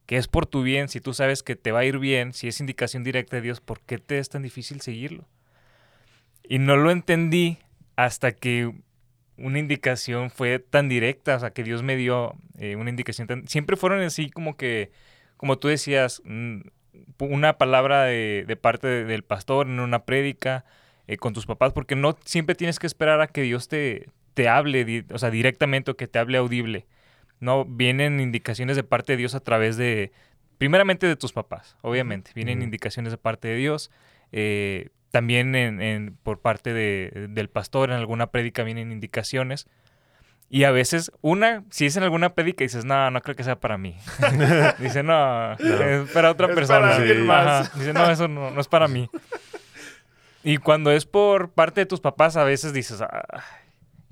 que 0.05 0.19
es 0.19 0.29
por 0.29 0.45
tu 0.45 0.63
bien, 0.63 0.91
si 0.91 1.01
tú 1.01 1.15
sabes 1.15 1.43
que 1.43 1.57
te 1.57 1.73
va 1.73 1.81
a 1.81 1.85
ir 1.87 1.99
bien, 1.99 2.35
si 2.35 2.49
es 2.49 2.61
indicación 2.61 3.03
directa 3.03 3.37
de 3.37 3.43
Dios, 3.43 3.63
¿por 3.63 3.81
qué 3.81 3.97
te 3.97 4.19
es 4.19 4.29
tan 4.29 4.43
difícil 4.43 4.83
seguirlo? 4.83 5.27
Y 6.47 6.59
no 6.59 6.77
lo 6.77 6.91
entendí 6.91 7.57
hasta 7.97 8.33
que 8.33 8.75
una 9.37 9.59
indicación 9.59 10.31
fue 10.31 10.59
tan 10.59 10.89
directa, 10.89 11.37
o 11.37 11.41
sea, 11.41 11.51
que 11.51 11.63
Dios 11.65 11.83
me 11.83 11.97
dio 11.97 12.35
eh, 12.59 12.77
una 12.77 12.91
indicación 12.91 13.27
tan... 13.27 13.47
Siempre 13.49 13.77
fueron 13.77 14.01
así 14.03 14.31
como 14.31 14.57
que, 14.57 14.91
como 15.37 15.59
tú 15.59 15.69
decías, 15.69 16.23
mm, 16.25 16.61
una 17.19 17.59
palabra 17.59 18.05
de, 18.05 18.45
de 18.47 18.57
parte 18.57 18.87
de- 18.87 19.05
del 19.05 19.25
pastor 19.25 19.67
en 19.67 19.81
una 19.81 20.05
prédica 20.05 20.65
eh, 21.07 21.17
con 21.17 21.33
tus 21.35 21.47
papás, 21.47 21.73
porque 21.73 21.97
no 21.97 22.17
siempre 22.25 22.55
tienes 22.55 22.79
que 22.79 22.87
esperar 22.87 23.21
a 23.21 23.27
que 23.27 23.43
Dios 23.43 23.69
te, 23.69 24.09
te 24.35 24.49
hable, 24.49 24.85
di- 24.85 25.05
o 25.13 25.19
sea, 25.19 25.31
directamente 25.31 25.91
o 25.91 25.97
que 25.97 26.07
te 26.07 26.19
hable 26.19 26.39
audible. 26.39 26.87
No, 27.41 27.65
vienen 27.65 28.21
indicaciones 28.21 28.77
de 28.77 28.85
parte 28.85 29.13
de 29.13 29.17
Dios 29.19 29.35
a 29.35 29.41
través 29.41 29.77
de, 29.77 30.13
primeramente 30.59 31.07
de 31.07 31.17
tus 31.17 31.33
papás, 31.33 31.77
obviamente. 31.83 32.31
Vienen 32.35 32.63
indicaciones 32.63 33.11
de 33.13 33.19
parte 33.19 33.49
de 33.49 33.57
Dios. 33.57 33.91
eh, 34.33 34.89
también 35.15 35.55
en, 35.55 35.81
en- 35.81 36.17
por 36.25 36.41
parte 36.41 36.73
de- 36.73 37.29
del 37.31 37.49
pastor, 37.49 37.91
en 37.91 37.97
alguna 37.99 38.33
prédica 38.33 38.65
vienen 38.65 38.91
indicaciones. 38.91 39.69
Y 40.51 40.65
a 40.65 40.73
veces, 40.73 41.13
una, 41.21 41.63
si 41.71 41.87
es 41.87 41.97
en 41.97 42.03
alguna 42.03 42.35
prédica, 42.35 42.65
dices, 42.65 42.85
no, 42.85 43.13
no 43.13 43.21
creo 43.23 43.37
que 43.37 43.45
sea 43.45 43.61
para 43.61 43.79
mí. 43.79 43.97
Dice, 44.81 45.05
no, 45.05 45.53
es 45.53 46.11
para 46.11 46.33
otra 46.33 46.49
Es 46.49 46.55
persona. 46.57 46.97
para 46.99 47.15
más. 47.25 47.79
Dice, 47.79 47.93
no, 47.93 48.11
eso 48.11 48.27
no, 48.27 48.51
no 48.51 48.61
es 48.61 48.67
para 48.67 48.89
mí. 48.89 49.09
Y 50.43 50.57
cuando 50.57 50.91
es 50.91 51.07
por 51.07 51.51
parte 51.53 51.81
de 51.83 51.87
tus 51.87 52.01
papás, 52.01 52.37
a 52.37 52.43
veces 52.43 52.73
dices, 52.73 53.01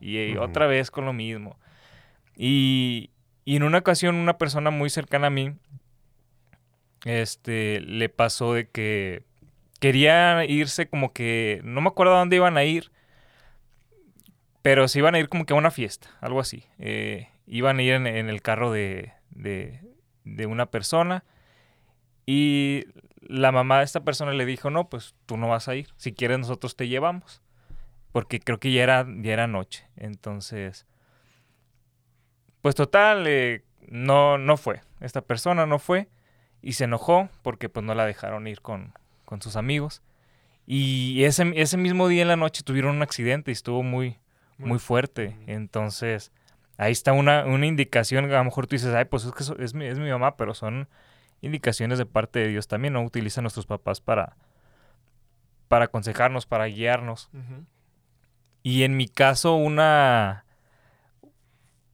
y, 0.00 0.36
otra 0.36 0.66
vez 0.68 0.92
con 0.92 1.04
lo 1.04 1.12
mismo. 1.12 1.58
Y, 2.36 3.10
y 3.44 3.56
en 3.56 3.64
una 3.64 3.78
ocasión, 3.78 4.14
una 4.14 4.38
persona 4.38 4.70
muy 4.70 4.88
cercana 4.88 5.26
a 5.26 5.30
mí, 5.30 5.52
este, 7.04 7.80
le 7.80 8.08
pasó 8.08 8.54
de 8.54 8.68
que 8.68 9.24
quería 9.82 10.44
irse 10.44 10.88
como 10.88 11.12
que, 11.12 11.60
no 11.64 11.80
me 11.80 11.88
acuerdo 11.88 12.14
a 12.14 12.20
dónde 12.20 12.36
iban 12.36 12.56
a 12.56 12.62
ir, 12.62 12.92
pero 14.62 14.86
se 14.86 15.00
iban 15.00 15.16
a 15.16 15.18
ir 15.18 15.28
como 15.28 15.44
que 15.44 15.54
a 15.54 15.56
una 15.56 15.72
fiesta, 15.72 16.08
algo 16.20 16.38
así. 16.38 16.64
Eh, 16.78 17.30
iban 17.48 17.80
a 17.80 17.82
ir 17.82 17.94
en, 17.94 18.06
el 18.06 18.42
carro 18.42 18.70
de, 18.70 19.12
de, 19.30 19.80
de 20.22 20.46
una 20.46 20.66
persona 20.66 21.24
y 22.26 22.84
la 23.22 23.50
mamá 23.50 23.78
de 23.78 23.84
esta 23.84 24.04
persona 24.04 24.32
le 24.32 24.46
dijo, 24.46 24.70
no, 24.70 24.88
pues 24.88 25.16
tú 25.26 25.36
no 25.36 25.48
vas 25.48 25.66
a 25.66 25.74
ir, 25.74 25.88
si 25.96 26.12
quieres 26.12 26.38
nosotros 26.38 26.76
te 26.76 26.86
llevamos, 26.86 27.42
porque 28.12 28.38
creo 28.38 28.60
que 28.60 28.70
ya 28.70 28.84
era, 28.84 29.04
ya 29.04 29.32
era 29.32 29.48
noche. 29.48 29.88
Entonces, 29.96 30.86
pues 32.60 32.76
total, 32.76 33.26
eh, 33.26 33.64
no, 33.88 34.38
no 34.38 34.56
fue, 34.56 34.82
esta 35.00 35.22
persona 35.22 35.66
no 35.66 35.80
fue 35.80 36.08
y 36.60 36.74
se 36.74 36.84
enojó 36.84 37.30
porque 37.42 37.68
pues 37.68 37.84
no 37.84 37.96
la 37.96 38.06
dejaron 38.06 38.46
ir 38.46 38.60
con, 38.60 38.94
con 39.32 39.40
sus 39.40 39.56
amigos. 39.56 40.02
Y 40.66 41.24
ese, 41.24 41.54
ese 41.56 41.78
mismo 41.78 42.06
día 42.06 42.20
en 42.20 42.28
la 42.28 42.36
noche 42.36 42.62
tuvieron 42.62 42.96
un 42.96 43.00
accidente 43.00 43.50
y 43.50 43.52
estuvo 43.52 43.82
muy, 43.82 44.18
muy 44.58 44.78
fuerte. 44.78 45.38
Entonces, 45.46 46.32
ahí 46.76 46.92
está 46.92 47.14
una, 47.14 47.46
una 47.46 47.64
indicación. 47.64 48.26
A 48.30 48.36
lo 48.36 48.44
mejor 48.44 48.66
tú 48.66 48.74
dices, 48.74 48.94
ay, 48.94 49.06
pues 49.06 49.24
es 49.24 49.32
que 49.32 49.64
es 49.64 49.72
mi, 49.72 49.86
es 49.86 49.98
mi 49.98 50.10
mamá, 50.10 50.36
pero 50.36 50.52
son 50.52 50.86
indicaciones 51.40 51.96
de 51.96 52.04
parte 52.04 52.40
de 52.40 52.48
Dios 52.48 52.68
también. 52.68 52.92
No 52.92 53.02
utilizan 53.02 53.44
nuestros 53.44 53.64
papás 53.64 54.02
para, 54.02 54.36
para 55.66 55.86
aconsejarnos, 55.86 56.44
para 56.44 56.66
guiarnos. 56.66 57.30
Y 58.62 58.82
en 58.82 58.98
mi 58.98 59.08
caso, 59.08 59.54
una. 59.54 60.44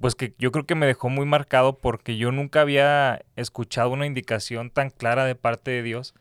Pues 0.00 0.16
que 0.16 0.34
yo 0.38 0.50
creo 0.50 0.66
que 0.66 0.74
me 0.74 0.86
dejó 0.86 1.08
muy 1.08 1.24
marcado 1.24 1.78
porque 1.78 2.16
yo 2.16 2.32
nunca 2.32 2.62
había 2.62 3.22
escuchado 3.36 3.90
una 3.90 4.06
indicación 4.06 4.70
tan 4.70 4.90
clara 4.90 5.24
de 5.24 5.36
parte 5.36 5.70
de 5.70 5.84
Dios. 5.84 6.14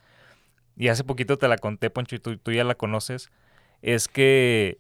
Y 0.78 0.90
hace 0.90 1.04
poquito 1.04 1.38
te 1.38 1.48
la 1.48 1.58
conté, 1.58 1.90
Poncho, 1.90 2.16
y 2.16 2.20
tú, 2.20 2.38
tú 2.38 2.52
ya 2.52 2.64
la 2.64 2.76
conoces. 2.76 3.32
Es 3.82 4.08
que. 4.08 4.80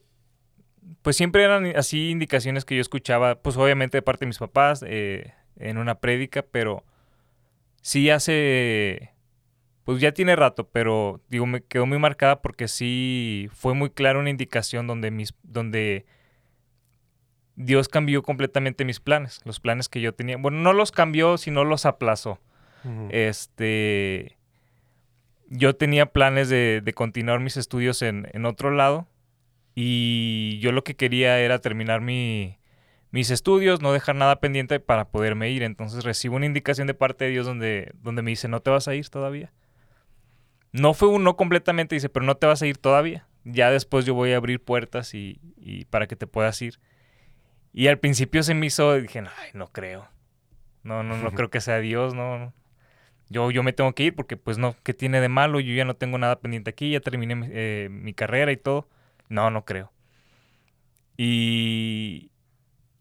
Pues 1.02 1.18
siempre 1.18 1.44
eran 1.44 1.66
así 1.76 2.12
indicaciones 2.12 2.64
que 2.64 2.76
yo 2.76 2.82
escuchaba, 2.82 3.42
pues 3.42 3.58
obviamente 3.58 3.98
de 3.98 4.02
parte 4.02 4.24
de 4.24 4.28
mis 4.28 4.38
papás, 4.38 4.86
eh, 4.88 5.34
en 5.58 5.78
una 5.78 5.96
prédica, 5.96 6.44
pero 6.44 6.86
sí 7.82 8.10
hace. 8.10 9.12
Pues 9.84 10.00
ya 10.00 10.12
tiene 10.12 10.36
rato, 10.36 10.70
pero 10.70 11.22
digo, 11.30 11.46
me 11.46 11.62
quedó 11.62 11.86
muy 11.86 11.98
marcada 11.98 12.42
porque 12.42 12.68
sí 12.68 13.50
fue 13.54 13.74
muy 13.74 13.90
clara 13.90 14.20
una 14.20 14.30
indicación 14.30 14.86
donde 14.86 15.12
mis, 15.12 15.34
donde 15.44 16.06
Dios 17.56 17.90
cambió 17.90 18.22
completamente 18.22 18.86
mis 18.86 19.00
planes, 19.00 19.42
los 19.46 19.60
planes 19.60 19.90
que 19.90 20.00
yo 20.00 20.14
tenía. 20.14 20.38
Bueno, 20.38 20.60
no 20.60 20.74
los 20.74 20.92
cambió, 20.92 21.38
sino 21.38 21.64
los 21.64 21.86
aplazó. 21.86 22.40
Este, 23.10 24.37
yo 25.50 25.76
tenía 25.76 26.08
planes 26.08 26.50
de, 26.50 26.82
de 26.84 26.94
continuar 26.94 27.40
mis 27.40 27.58
estudios 27.58 28.02
en, 28.02 28.30
en 28.34 28.46
otro 28.46 28.72
lado 28.72 29.08
y 29.76 30.58
yo 30.60 30.72
lo 30.72 30.84
que 30.84 30.96
quería 30.96 31.40
era 31.40 31.60
terminar 31.60 32.02
mi, 32.02 32.58
mis 33.12 33.30
estudios, 33.30 33.82
no 33.82 33.94
dejar 33.94 34.16
nada 34.16 34.40
pendiente 34.40 34.80
para 34.80 35.10
poderme 35.10 35.52
ir. 35.52 35.64
Entonces 35.64 36.04
recibo 36.04 36.36
una 36.36 36.46
indicación 36.46 36.88
de 36.88 36.94
parte 36.94 37.26
de 37.26 37.32
Dios 37.32 37.46
donde, 37.46 37.92
donde 38.02 38.22
me 38.22 38.32
dice, 38.32 38.48
no 38.48 38.60
te 38.60 38.72
vas 38.72 38.88
a 38.88 38.96
ir 38.96 39.08
todavía. 39.10 39.54
No 40.72 40.94
fue 40.94 41.10
un 41.10 41.24
no 41.24 41.38
completamente, 41.38 41.96
dice, 41.96 42.10
pero 42.10 42.26
no 42.26 42.36
te 42.36 42.48
vas 42.48 42.62
a 42.62 42.68
ir 42.68 42.78
todavía. 42.78 43.28
Ya 43.44 43.72
después 43.72 44.06
yo 44.06 44.14
voy 44.14 44.34
a 44.34 44.38
abrir 44.38 44.62
puertas 44.62 45.14
y, 45.14 45.40
y 45.58 45.86
para 45.86 46.08
que 46.08 46.16
te 46.16 46.28
puedas 46.28 46.62
ir. 46.62 46.80
Y 47.72 47.88
al 47.88 48.00
principio 48.00 48.44
se 48.44 48.54
me 48.54 48.66
hizo, 48.66 48.96
dije, 48.96 49.20
ay, 49.20 49.52
no 49.54 49.68
creo. 49.68 50.10
No, 50.84 51.04
no, 51.04 51.18
no 51.18 51.32
creo 51.36 51.50
que 51.50 51.62
sea 51.62 51.78
Dios, 51.80 52.14
no. 52.14 52.40
no. 52.40 52.54
Yo, 53.30 53.52
yo 53.52 53.64
me 53.64 53.74
tengo 53.74 53.94
que 53.94 54.04
ir 54.04 54.16
porque, 54.16 54.38
pues, 54.38 54.58
no, 54.58 54.76
¿qué 54.84 54.94
tiene 54.94 55.22
de 55.22 55.30
malo? 55.30 55.60
Yo 55.60 55.74
ya 55.76 55.86
no 55.86 55.96
tengo 55.96 56.18
nada 56.18 56.40
pendiente 56.40 56.70
aquí, 56.70 56.92
ya 56.92 57.02
terminé 57.02 57.36
mi- 57.36 57.48
eh, 57.52 57.90
mi 57.92 58.14
carrera 58.14 58.52
y 58.52 58.58
todo. 58.58 58.88
No, 59.30 59.50
no 59.52 59.66
creo. 59.66 59.92
Y, 61.18 62.32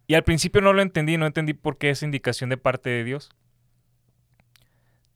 y 0.07 0.15
al 0.15 0.25
principio 0.25 0.61
no 0.63 0.73
lo 0.73 0.83
entendí, 0.83 1.19
no 1.19 1.27
entendí 1.27 1.55
por 1.55 1.79
qué 1.79 1.91
esa 1.91 2.07
indicación 2.07 2.51
de 2.51 2.59
parte 2.59 2.91
de 2.91 3.05
Dios. 3.05 3.31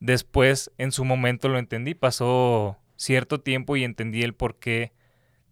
Después, 0.01 0.71
en 0.79 0.93
su 0.93 1.05
momento 1.05 1.49
lo 1.49 1.59
entendí, 1.59 1.95
pasó 1.95 2.79
cierto 2.97 3.41
tiempo 3.41 3.77
y 3.77 3.85
entendí 3.85 4.23
el 4.23 4.35
por 4.35 4.59
qué 4.59 4.93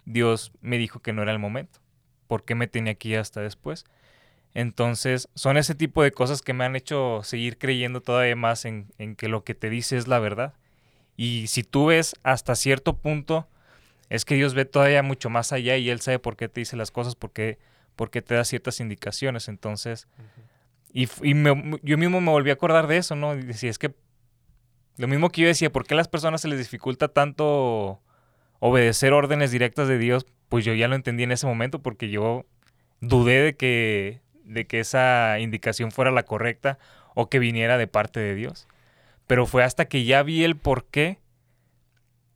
Dios 0.06 0.52
me 0.62 0.78
dijo 0.78 1.00
que 1.00 1.12
no 1.12 1.22
era 1.22 1.32
el 1.32 1.38
momento, 1.40 1.80
por 2.28 2.44
qué 2.44 2.54
me 2.56 2.68
tenía 2.68 2.92
aquí 2.94 3.14
hasta 3.16 3.40
después. 3.42 3.84
Entonces, 4.54 5.28
son 5.34 5.56
ese 5.56 5.74
tipo 5.74 6.02
de 6.02 6.11
cosas 6.12 6.42
que 6.42 6.52
me 6.52 6.64
han 6.64 6.74
hecho 6.76 7.20
seguir 7.22 7.58
creyendo 7.58 8.00
todavía 8.00 8.34
más 8.37 8.64
en, 8.64 8.87
en 8.98 9.14
que 9.14 9.28
lo 9.28 9.44
que 9.44 9.54
te 9.54 9.70
dice 9.70 9.96
es 9.96 10.08
la 10.08 10.18
verdad. 10.18 10.54
Y 11.16 11.46
si 11.48 11.62
tú 11.62 11.87
ves 11.87 12.14
hasta 12.22 12.54
cierto 12.54 12.96
punto, 12.96 13.46
es 14.08 14.24
que 14.24 14.34
Dios 14.37 14.54
ve 14.54 14.64
todavía 14.64 15.02
mucho 15.02 15.30
más 15.30 15.52
allá 15.52 15.76
y 15.76 15.90
Él 15.90 16.00
sabe 16.00 16.18
por 16.18 16.37
qué 16.37 16.48
te 16.48 16.61
dice 16.61 16.76
las 16.76 16.90
cosas, 16.90 17.14
por 17.14 17.30
qué, 17.32 17.58
te 17.96 18.34
da 18.34 18.44
ciertas 18.44 18.80
indicaciones. 18.80 19.48
Entonces, 19.48 20.08
y, 20.92 21.08
y 21.22 21.34
me- 21.34 21.78
yo 21.82 21.98
mismo 21.98 22.20
me 22.20 22.30
volví 22.30 22.50
a 22.50 22.54
acordar 22.54 22.87
de 22.87 22.96
eso, 22.96 23.14
¿no? 23.16 23.34
Y 23.37 23.42
decía, 23.42 23.70
es 23.70 23.78
que 23.78 23.94
lo 24.96 25.06
mismo 25.06 25.30
que 25.30 25.42
yo 25.42 25.48
decía, 25.48 25.70
¿por 25.70 25.87
qué 25.87 25.94
a 25.94 25.96
las 25.96 26.08
personas 26.08 26.40
se 26.40 26.48
les 26.48 26.58
dificulta 26.58 27.08
tanto 27.08 28.00
obedecer 28.58 29.12
órdenes 29.12 29.50
directas 29.52 29.87
de 29.88 29.98
Dios? 29.98 30.26
Pues 30.48 30.64
yo 30.64 30.74
ya 30.74 30.88
lo 30.88 30.96
entendí 30.96 31.22
en 31.22 31.32
ese 31.32 31.46
momento 31.46 31.80
porque 31.80 32.08
yo 32.11 32.46
dudé 33.00 33.40
de 33.42 33.56
que, 33.56 34.20
de 34.48 34.66
que 34.66 34.80
esa 34.80 35.38
indicación 35.38 35.90
fuera 35.92 36.11
la 36.11 36.24
correcta 36.24 36.78
o 37.14 37.28
que 37.28 37.38
viniera 37.38 37.78
de 37.78 37.87
parte 37.87 38.20
de 38.20 38.34
Dios. 38.34 38.66
Pero 39.26 39.46
fue 39.46 39.62
hasta 39.64 39.84
que 39.87 40.04
ya 40.04 40.22
vi 40.22 40.42
el 40.44 40.56
porqué 40.56 41.18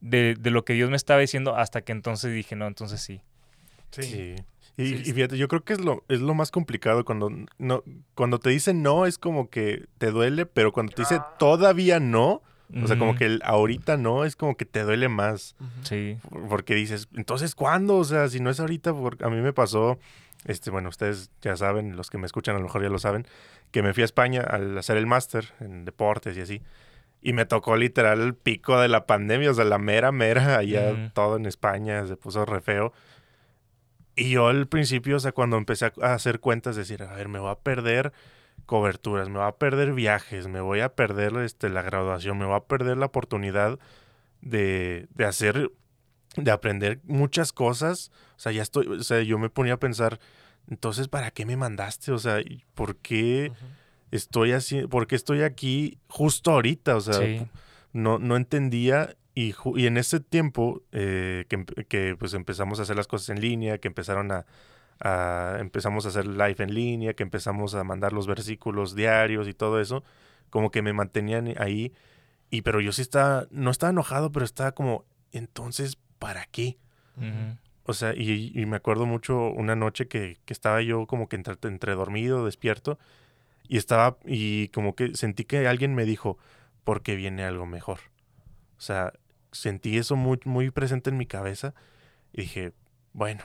de, 0.00 0.34
de 0.38 0.50
lo 0.50 0.64
que 0.64 0.72
Dios 0.74 0.90
me 0.90 0.96
estaba 0.96 1.20
diciendo, 1.20 1.56
hasta 1.56 1.82
que 1.82 1.92
entonces 1.92 2.34
dije, 2.34 2.56
no, 2.56 2.66
entonces 2.66 3.00
sí. 3.00 3.20
Sí. 3.90 4.36
Y, 4.78 4.86
Sí, 4.86 5.02
y 5.04 5.12
fíjate, 5.12 5.36
yo 5.36 5.48
creo 5.48 5.62
que 5.64 5.74
es 5.74 5.80
lo, 5.80 6.02
es 6.08 6.20
lo 6.20 6.32
más 6.32 6.50
complicado 6.50 7.04
cuando 7.04 7.30
no, 7.58 7.84
cuando 8.14 8.38
te 8.40 8.48
dicen 8.48 8.82
no 8.82 9.04
es 9.04 9.18
como 9.18 9.50
que 9.50 9.84
te 9.98 10.10
duele, 10.10 10.46
pero 10.46 10.72
cuando 10.72 10.92
te 10.94 11.02
dice 11.02 11.20
todavía 11.38 12.00
no, 12.00 12.40
o 12.82 12.86
sea, 12.86 12.98
como 12.98 13.14
que 13.14 13.26
el 13.26 13.42
ahorita 13.44 13.98
no, 13.98 14.24
es 14.24 14.34
como 14.34 14.56
que 14.56 14.64
te 14.64 14.82
duele 14.82 15.10
más. 15.10 15.56
Sí. 15.82 16.16
por- 16.26 16.48
Porque 16.48 16.74
dices, 16.74 17.06
entonces, 17.14 17.54
¿cuándo? 17.54 17.98
O 17.98 18.04
sea, 18.04 18.30
si 18.30 18.40
no 18.40 18.48
es 18.48 18.60
ahorita, 18.60 18.94
porque 18.94 19.26
a 19.26 19.28
mí 19.28 19.36
me 19.42 19.52
pasó, 19.52 19.98
este, 20.44 20.70
bueno, 20.70 20.88
ustedes 20.88 21.30
ya 21.40 21.56
saben, 21.56 21.96
los 21.96 22.10
que 22.10 22.18
me 22.18 22.26
escuchan 22.26 22.54
a 22.56 22.58
lo 22.58 22.64
mejor 22.64 22.82
ya 22.82 22.88
lo 22.88 22.98
saben, 22.98 23.26
que 23.70 23.82
me 23.82 23.92
fui 23.94 24.02
a 24.02 24.04
España 24.04 24.42
al 24.42 24.76
hacer 24.76 24.96
el 24.96 25.06
máster 25.06 25.48
en 25.60 25.84
deportes 25.84 26.36
y 26.36 26.40
así. 26.40 26.62
Y 27.20 27.32
me 27.34 27.44
tocó 27.46 27.76
literal 27.76 28.20
el 28.20 28.34
pico 28.34 28.80
de 28.80 28.88
la 28.88 29.06
pandemia, 29.06 29.50
o 29.50 29.54
sea, 29.54 29.64
la 29.64 29.78
mera, 29.78 30.10
mera, 30.12 30.56
allá 30.58 31.10
todo 31.14 31.36
en 31.36 31.46
España 31.46 32.04
se 32.06 32.16
puso 32.16 32.44
re 32.44 32.60
feo. 32.60 32.92
Y 34.14 34.30
yo 34.32 34.48
al 34.48 34.66
principio, 34.66 35.16
o 35.16 35.20
sea, 35.20 35.32
cuando 35.32 35.56
empecé 35.56 35.86
a- 35.86 35.92
a 36.02 36.14
hacer 36.14 36.40
cuentas, 36.40 36.76
decir, 36.76 37.02
a 37.02 37.14
ver, 37.14 37.28
me 37.28 37.38
voy 37.38 37.50
a 37.50 37.54
perder 37.54 38.12
coberturas, 38.66 39.28
me 39.28 39.38
voy 39.38 39.48
a 39.48 39.52
perder 39.52 39.92
viajes, 39.92 40.48
me 40.48 40.60
voy 40.60 40.80
a 40.80 40.90
perder 40.94 41.34
este, 41.38 41.68
la 41.70 41.82
graduación, 41.82 42.38
me 42.38 42.44
voy 42.44 42.56
a 42.56 42.60
perder 42.60 42.96
la 42.98 43.06
oportunidad 43.06 43.78
de, 44.40 45.06
de 45.14 45.24
hacer, 45.24 45.70
de 46.36 46.50
aprender 46.50 47.00
muchas 47.04 47.52
cosas. 47.52 48.10
O 48.36 48.40
sea, 48.40 48.52
ya 48.52 48.62
estoy, 48.62 48.86
o 48.86 49.02
sea, 49.02 49.20
yo 49.22 49.38
me 49.38 49.50
ponía 49.50 49.74
a 49.74 49.78
pensar, 49.78 50.18
entonces, 50.68 51.08
¿para 51.08 51.30
qué 51.30 51.44
me 51.46 51.56
mandaste? 51.56 52.12
O 52.12 52.18
sea, 52.18 52.40
¿y 52.40 52.64
¿por 52.74 52.96
qué 52.96 53.52
estoy 54.10 54.52
así, 54.52 54.86
por 54.86 55.06
qué 55.06 55.16
estoy 55.16 55.42
aquí 55.42 55.98
justo 56.08 56.52
ahorita? 56.52 56.96
O 56.96 57.00
sea, 57.00 57.18
Sí. 57.18 57.46
no, 57.92 58.18
no 58.18 58.36
entendía 58.36 59.16
y, 59.34 59.54
y 59.76 59.86
en 59.86 59.96
ese 59.96 60.20
tiempo 60.20 60.82
eh, 60.92 61.46
que, 61.48 61.64
que, 61.88 62.16
pues 62.18 62.34
empezamos 62.34 62.78
a 62.78 62.82
hacer 62.82 62.96
las 62.96 63.06
cosas 63.06 63.30
en 63.30 63.40
línea, 63.40 63.78
que 63.78 63.88
empezaron 63.88 64.30
a, 64.32 64.44
a- 65.00 65.56
empezamos 65.60 66.04
a 66.06 66.10
hacer 66.10 66.26
live 66.26 66.56
en 66.58 66.74
línea, 66.74 67.14
que 67.14 67.22
empezamos 67.22 67.74
a 67.74 67.82
mandar 67.84 68.12
los 68.12 68.26
versículos 68.26 68.94
diarios 68.94 69.48
y 69.48 69.54
todo 69.54 69.80
eso, 69.80 70.04
como 70.50 70.70
que 70.70 70.82
me 70.82 70.92
mantenían 70.92 71.54
ahí 71.58 71.92
y 72.50 72.60
pero 72.62 72.80
yo 72.82 72.92
sí 72.92 73.00
estaba, 73.02 73.46
no 73.50 73.70
estaba 73.70 73.90
enojado, 73.90 74.30
pero 74.30 74.44
estaba 74.44 74.72
como, 74.72 75.06
entonces, 75.32 75.96
¿para 76.22 76.46
qué? 76.46 76.78
O 77.84 77.94
sea, 77.94 78.14
y, 78.14 78.52
y 78.54 78.64
me 78.64 78.76
acuerdo 78.76 79.06
mucho 79.06 79.50
una 79.50 79.74
noche 79.74 80.06
que, 80.06 80.38
que 80.44 80.52
estaba 80.52 80.80
yo 80.82 81.08
como 81.08 81.28
que 81.28 81.34
entre, 81.34 81.56
entre 81.64 81.96
dormido, 81.96 82.44
despierto, 82.44 82.96
y 83.66 83.76
estaba, 83.76 84.18
y 84.24 84.68
como 84.68 84.94
que 84.94 85.16
sentí 85.16 85.44
que 85.44 85.66
alguien 85.66 85.96
me 85.96 86.04
dijo, 86.04 86.38
porque 86.84 87.16
viene 87.16 87.42
algo 87.42 87.66
mejor. 87.66 87.98
O 88.78 88.80
sea, 88.80 89.12
sentí 89.50 89.98
eso 89.98 90.14
muy, 90.14 90.38
muy 90.44 90.70
presente 90.70 91.10
en 91.10 91.16
mi 91.16 91.26
cabeza, 91.26 91.74
y 92.32 92.42
dije, 92.42 92.72
bueno, 93.12 93.42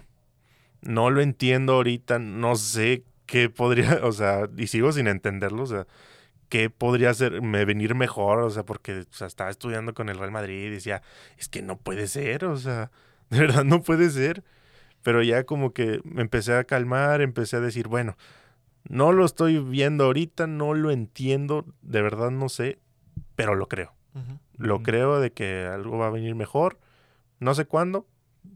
no 0.81 1.09
lo 1.09 1.21
entiendo 1.21 1.73
ahorita, 1.73 2.19
no 2.19 2.55
sé 2.57 3.05
qué 3.25 3.49
podría, 3.49 4.01
o 4.03 4.11
sea, 4.11 4.47
y 4.55 4.67
sigo 4.67 4.91
sin 4.91 5.07
entenderlo, 5.07 5.63
o 5.63 5.67
sea, 5.67 5.87
qué 6.49 6.69
podría 6.69 7.13
ser, 7.13 7.41
me 7.41 7.65
venir 7.65 7.95
mejor, 7.95 8.39
o 8.39 8.49
sea, 8.49 8.63
porque 8.63 9.01
o 9.01 9.13
sea, 9.13 9.27
estaba 9.27 9.49
estudiando 9.49 9.93
con 9.93 10.10
el 10.10 10.17
Real 10.17 10.31
Madrid 10.31 10.65
y 10.65 10.69
decía, 10.69 11.01
es 11.38 11.49
que 11.49 11.62
no 11.62 11.77
puede 11.77 12.07
ser, 12.07 12.45
o 12.45 12.57
sea, 12.57 12.91
de 13.29 13.39
verdad 13.39 13.63
no 13.63 13.81
puede 13.81 14.10
ser. 14.10 14.43
Pero 15.03 15.23
ya 15.23 15.45
como 15.45 15.73
que 15.73 16.01
me 16.03 16.21
empecé 16.21 16.53
a 16.53 16.63
calmar, 16.65 17.21
empecé 17.21 17.55
a 17.57 17.62
decir, 17.62 17.88
bueno, 17.88 18.17
no 18.89 19.12
lo 19.13 19.25
estoy 19.25 19.60
viendo 19.60 20.05
ahorita, 20.05 20.47
no 20.47 20.73
lo 20.73 20.91
entiendo, 20.91 21.65
de 21.81 22.01
verdad 22.01 22.31
no 22.31 22.49
sé, 22.49 22.79
pero 23.36 23.55
lo 23.55 23.67
creo. 23.67 23.93
Lo 24.57 24.75
Ujú. 24.75 24.83
creo 24.83 25.19
de 25.19 25.31
que 25.31 25.65
algo 25.65 25.97
va 25.99 26.07
a 26.07 26.10
venir 26.10 26.33
mejor, 26.33 26.79
no 27.39 27.53
sé 27.53 27.65
cuándo, 27.65 28.07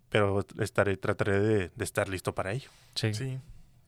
pero 0.10 0.46
estaré, 0.60 0.98
trataré 0.98 1.40
de, 1.40 1.70
de 1.70 1.84
estar 1.84 2.10
listo 2.10 2.34
para 2.34 2.52
ello. 2.52 2.70
Sí. 2.96 3.14
Sí. 3.14 3.40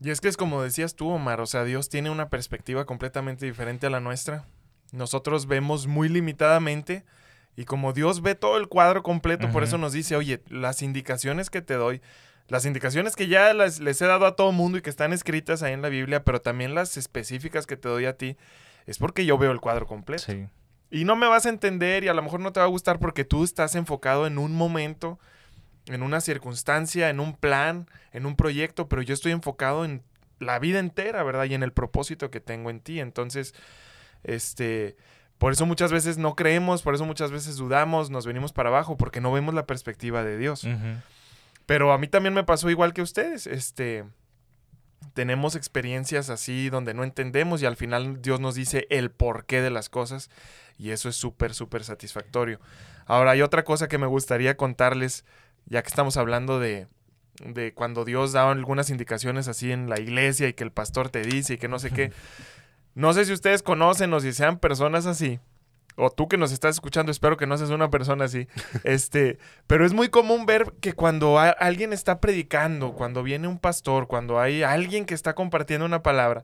Y 0.04 0.10
es 0.12 0.20
que 0.22 0.28
es 0.28 0.38
como 0.38 0.62
decías 0.62 0.96
tú, 0.96 1.10
Omar, 1.10 1.40
o 1.42 1.46
sea, 1.46 1.64
Dios 1.64 1.88
tiene 1.90 2.10
una 2.10 2.30
perspectiva 2.30 2.86
completamente 2.86 3.46
diferente 3.46 3.88
a 3.88 3.90
la 3.90 4.02
nuestra. 4.02 4.46
Nosotros 4.92 5.48
vemos 5.48 5.88
muy 5.88 6.10
limitadamente 6.10 7.06
y 7.56 7.66
como 7.66 7.94
Dios 7.94 8.22
ve 8.22 8.36
todo 8.36 8.58
el 8.58 8.68
cuadro 8.68 9.02
completo, 9.02 9.50
por 9.50 9.64
eso 9.64 9.78
nos 9.78 9.94
dice, 9.94 10.16
oye, 10.16 10.42
las 10.50 10.82
indicaciones 10.82 11.50
que 11.50 11.62
te 11.62 11.76
doy, 11.76 12.02
las 12.50 12.66
indicaciones 12.66 13.16
que 13.16 13.28
ya 13.28 13.54
las- 13.54 13.80
les 13.80 14.02
he 14.02 14.06
dado 14.06 14.26
a 14.26 14.36
todo 14.36 14.52
mundo 14.52 14.78
y 14.78 14.82
que 14.82 14.90
están 14.90 15.14
escritas 15.14 15.64
ahí 15.64 15.72
en 15.74 15.82
la 15.82 15.90
Biblia, 15.90 16.24
pero 16.24 16.42
también 16.42 16.76
las 16.76 16.98
específicas 16.98 17.66
que 17.66 17.78
te 17.78 17.88
doy 17.88 18.06
a 18.06 18.18
ti, 18.18 18.36
es 18.86 18.98
porque 18.98 19.26
yo 19.26 19.38
veo 19.38 19.52
el 19.52 19.62
cuadro 19.62 19.88
completo. 19.88 20.24
Sí. 20.26 20.48
Y 20.92 21.06
no 21.06 21.16
me 21.16 21.28
vas 21.28 21.46
a 21.46 21.50
entender 21.50 22.04
y 22.04 22.08
a 22.10 22.14
lo 22.14 22.22
mejor 22.22 22.40
no 22.42 22.52
te 22.52 22.60
va 22.60 22.66
a 22.66 22.70
gustar 22.70 23.00
porque 23.00 23.24
tú 23.24 23.44
estás 23.44 23.76
enfocado 23.76 24.28
en 24.28 24.38
un 24.38 24.54
momento, 24.54 25.18
en 25.88 26.04
una 26.04 26.22
circunstancia, 26.22 27.10
en 27.10 27.20
un 27.20 27.36
plan, 27.36 27.90
en 28.12 28.26
un 28.26 28.36
proyecto, 28.36 28.88
pero 28.88 29.02
yo 29.02 29.14
estoy 29.14 29.32
enfocado 29.32 29.86
en 29.86 30.04
la 30.40 30.60
vida 30.60 30.80
entera, 30.80 31.24
¿verdad? 31.24 31.46
Y 31.46 31.54
en 31.54 31.64
el 31.64 31.74
propósito 31.74 32.32
que 32.32 32.40
tengo 32.40 32.70
en 32.70 32.80
ti. 32.80 33.00
Entonces, 33.00 33.54
este, 34.24 34.96
por 35.38 35.52
eso 35.52 35.66
muchas 35.66 35.92
veces 35.92 36.18
no 36.18 36.36
creemos, 36.36 36.82
por 36.82 36.96
eso 36.96 37.06
muchas 37.06 37.32
veces 37.32 37.58
dudamos, 37.58 38.10
nos 38.10 38.26
venimos 38.26 38.54
para 38.54 38.70
abajo, 38.70 38.98
porque 38.98 39.22
no 39.22 39.32
vemos 39.32 39.54
la 39.54 39.66
perspectiva 39.66 40.24
de 40.24 40.38
Dios. 40.38 40.66
Pero 41.66 41.94
a 41.94 41.98
mí 41.98 42.08
también 42.08 42.34
me 42.34 42.44
pasó 42.44 42.70
igual 42.70 42.94
que 42.94 43.02
a 43.02 43.06
ustedes. 43.06 43.48
Este, 43.48 44.06
tenemos 45.14 45.56
experiencias 45.56 46.30
así 46.30 46.70
donde 46.70 46.94
no 46.94 47.04
entendemos 47.04 47.62
y 47.62 47.66
al 47.66 47.76
final 47.76 48.22
Dios 48.22 48.40
nos 48.40 48.56
dice 48.56 48.88
el 48.90 49.12
porqué 49.12 49.62
de 49.62 49.70
las 49.70 49.90
cosas 49.90 50.30
y 50.78 50.92
eso 50.92 51.10
es 51.10 51.16
súper, 51.16 51.54
súper 51.54 51.84
satisfactorio. 51.84 52.60
Ahora 53.06 53.32
hay 53.32 53.42
otra 53.42 53.64
cosa 53.64 53.88
que 53.88 53.98
me 53.98 54.08
gustaría 54.08 54.58
contarles, 54.58 55.26
ya 55.66 55.82
que 55.82 55.88
estamos 55.88 56.18
hablando 56.18 56.60
de, 56.60 56.88
de 57.44 57.74
cuando 57.74 58.06
Dios 58.06 58.34
da 58.34 58.50
algunas 58.50 58.90
indicaciones 58.90 59.48
así 59.48 59.72
en 59.72 59.90
la 59.90 60.00
iglesia 60.00 60.48
y 60.48 60.54
que 60.54 60.64
el 60.64 60.72
pastor 60.72 61.10
te 61.10 61.22
dice 61.22 61.56
y 61.56 61.58
que 61.58 61.68
no 61.68 61.80
sé 61.80 61.92
qué. 61.92 62.12
No 62.96 63.12
sé 63.12 63.26
si 63.26 63.34
ustedes 63.34 63.64
conocen 63.64 64.14
o 64.14 64.20
si 64.20 64.34
sean 64.34 64.60
personas 64.60 65.08
así, 65.08 65.40
o 65.96 66.12
tú 66.12 66.28
que 66.28 66.38
nos 66.38 66.52
estás 66.52 66.76
escuchando, 66.76 67.12
espero 67.12 67.38
que 67.38 67.48
no 67.48 67.58
seas 67.58 67.72
una 67.72 67.90
persona 67.90 68.26
así, 68.26 68.48
este, 68.84 69.40
pero 69.66 69.84
es 69.84 69.94
muy 69.94 70.10
común 70.10 70.46
ver 70.46 70.74
que 70.80 70.94
cuando 70.94 71.40
alguien 71.40 71.94
está 71.94 72.20
predicando, 72.20 72.94
cuando 72.94 73.24
viene 73.24 73.48
un 73.48 73.58
pastor, 73.58 74.08
cuando 74.08 74.40
hay 74.40 74.64
alguien 74.64 75.06
que 75.06 75.16
está 75.16 75.34
compartiendo 75.34 75.88
una 75.88 76.04
palabra 76.04 76.44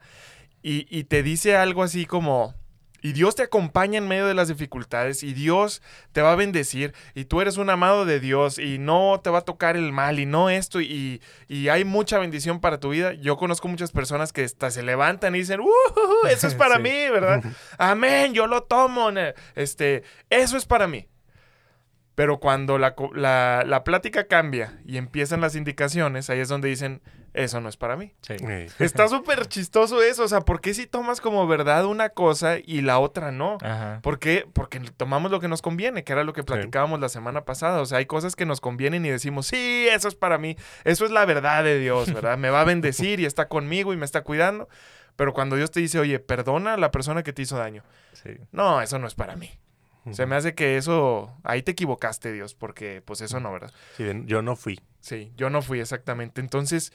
y, 0.63 0.87
y 0.89 1.03
te 1.03 1.23
dice 1.23 1.55
algo 1.55 1.83
así 1.83 2.05
como, 2.05 2.55
y 3.01 3.13
Dios 3.13 3.35
te 3.35 3.43
acompaña 3.43 3.97
en 3.97 4.07
medio 4.07 4.25
de 4.27 4.33
las 4.33 4.47
dificultades 4.47 5.23
y 5.23 5.33
Dios 5.33 5.81
te 6.11 6.21
va 6.21 6.33
a 6.33 6.35
bendecir 6.35 6.93
y 7.15 7.25
tú 7.25 7.41
eres 7.41 7.57
un 7.57 7.69
amado 7.69 8.05
de 8.05 8.19
Dios 8.19 8.59
y 8.59 8.77
no 8.77 9.19
te 9.23 9.29
va 9.29 9.39
a 9.39 9.41
tocar 9.45 9.75
el 9.77 9.91
mal 9.91 10.19
y 10.19 10.25
no 10.25 10.49
esto 10.49 10.81
y, 10.81 11.21
y 11.47 11.69
hay 11.69 11.85
mucha 11.85 12.19
bendición 12.19 12.59
para 12.59 12.79
tu 12.79 12.89
vida. 12.89 13.13
Yo 13.13 13.37
conozco 13.37 13.67
muchas 13.67 13.91
personas 13.91 14.33
que 14.33 14.43
hasta 14.43 14.71
se 14.71 14.83
levantan 14.83 15.35
y 15.35 15.39
dicen, 15.39 15.59
"Uh, 15.61 16.27
eso 16.29 16.47
es 16.47 16.55
para 16.55 16.75
Sí. 16.77 16.81
mí, 16.83 16.89
¿verdad? 17.11 17.43
Amén, 17.77 18.33
yo 18.33 18.47
lo 18.47 18.63
tomo. 18.63 19.09
Este, 19.55 20.03
eso 20.29 20.57
es 20.57 20.65
para 20.65 20.87
mí. 20.87 21.07
Pero 22.15 22.39
cuando 22.39 22.77
la, 22.77 22.95
la, 23.13 23.63
la 23.65 23.83
plática 23.85 24.25
cambia 24.27 24.79
y 24.85 24.97
empiezan 24.97 25.39
las 25.39 25.55
indicaciones, 25.55 26.29
ahí 26.29 26.39
es 26.39 26.49
donde 26.49 26.67
dicen, 26.67 27.01
eso 27.33 27.61
no 27.61 27.69
es 27.69 27.77
para 27.77 27.95
mí. 27.95 28.13
Sí. 28.21 28.35
Está 28.79 29.07
súper 29.07 29.47
chistoso 29.47 30.01
eso. 30.01 30.23
O 30.23 30.27
sea, 30.27 30.41
¿por 30.41 30.61
qué 30.61 30.73
si 30.73 30.87
tomas 30.87 31.21
como 31.21 31.47
verdad 31.47 31.85
una 31.85 32.09
cosa 32.09 32.57
y 32.63 32.81
la 32.81 32.99
otra 32.99 33.31
no? 33.31 33.57
Ajá. 33.61 33.99
¿Por 34.01 34.19
qué? 34.19 34.45
Porque 34.51 34.79
tomamos 34.79 35.31
lo 35.31 35.39
que 35.39 35.47
nos 35.47 35.61
conviene, 35.61 36.03
que 36.03 36.13
era 36.13 36.23
lo 36.23 36.33
que 36.33 36.43
platicábamos 36.43 36.99
la 36.99 37.09
semana 37.09 37.45
pasada. 37.45 37.81
O 37.81 37.85
sea, 37.85 37.99
hay 37.99 38.05
cosas 38.05 38.35
que 38.35 38.45
nos 38.45 38.61
convienen 38.61 39.05
y 39.05 39.09
decimos, 39.09 39.47
sí, 39.47 39.87
eso 39.89 40.07
es 40.07 40.15
para 40.15 40.37
mí. 40.37 40.55
Eso 40.83 41.05
es 41.05 41.11
la 41.11 41.25
verdad 41.25 41.63
de 41.63 41.79
Dios, 41.79 42.13
¿verdad? 42.13 42.37
Me 42.37 42.49
va 42.49 42.61
a 42.61 42.65
bendecir 42.65 43.19
y 43.19 43.25
está 43.25 43.47
conmigo 43.47 43.93
y 43.93 43.97
me 43.97 44.05
está 44.05 44.21
cuidando. 44.21 44.69
Pero 45.15 45.33
cuando 45.33 45.55
Dios 45.55 45.71
te 45.71 45.81
dice, 45.81 45.99
oye, 45.99 46.19
perdona 46.19 46.75
a 46.75 46.77
la 46.77 46.91
persona 46.91 47.23
que 47.23 47.33
te 47.33 47.41
hizo 47.41 47.57
daño. 47.57 47.83
Sí. 48.13 48.37
No, 48.51 48.81
eso 48.81 48.99
no 48.99 49.07
es 49.07 49.15
para 49.15 49.35
mí. 49.35 49.51
Se 50.11 50.25
me 50.25 50.35
hace 50.35 50.55
que 50.55 50.77
eso, 50.77 51.37
ahí 51.43 51.61
te 51.61 51.71
equivocaste, 51.71 52.31
Dios, 52.31 52.55
porque 52.55 53.01
pues 53.05 53.21
eso 53.21 53.39
no, 53.39 53.51
¿verdad? 53.51 53.71
Sí, 53.97 54.05
yo 54.25 54.41
no 54.41 54.55
fui. 54.55 54.79
Sí, 55.01 55.31
yo 55.35 55.49
no 55.49 55.61
fui 55.61 55.79
exactamente. 55.79 56.41
Entonces, 56.41 56.93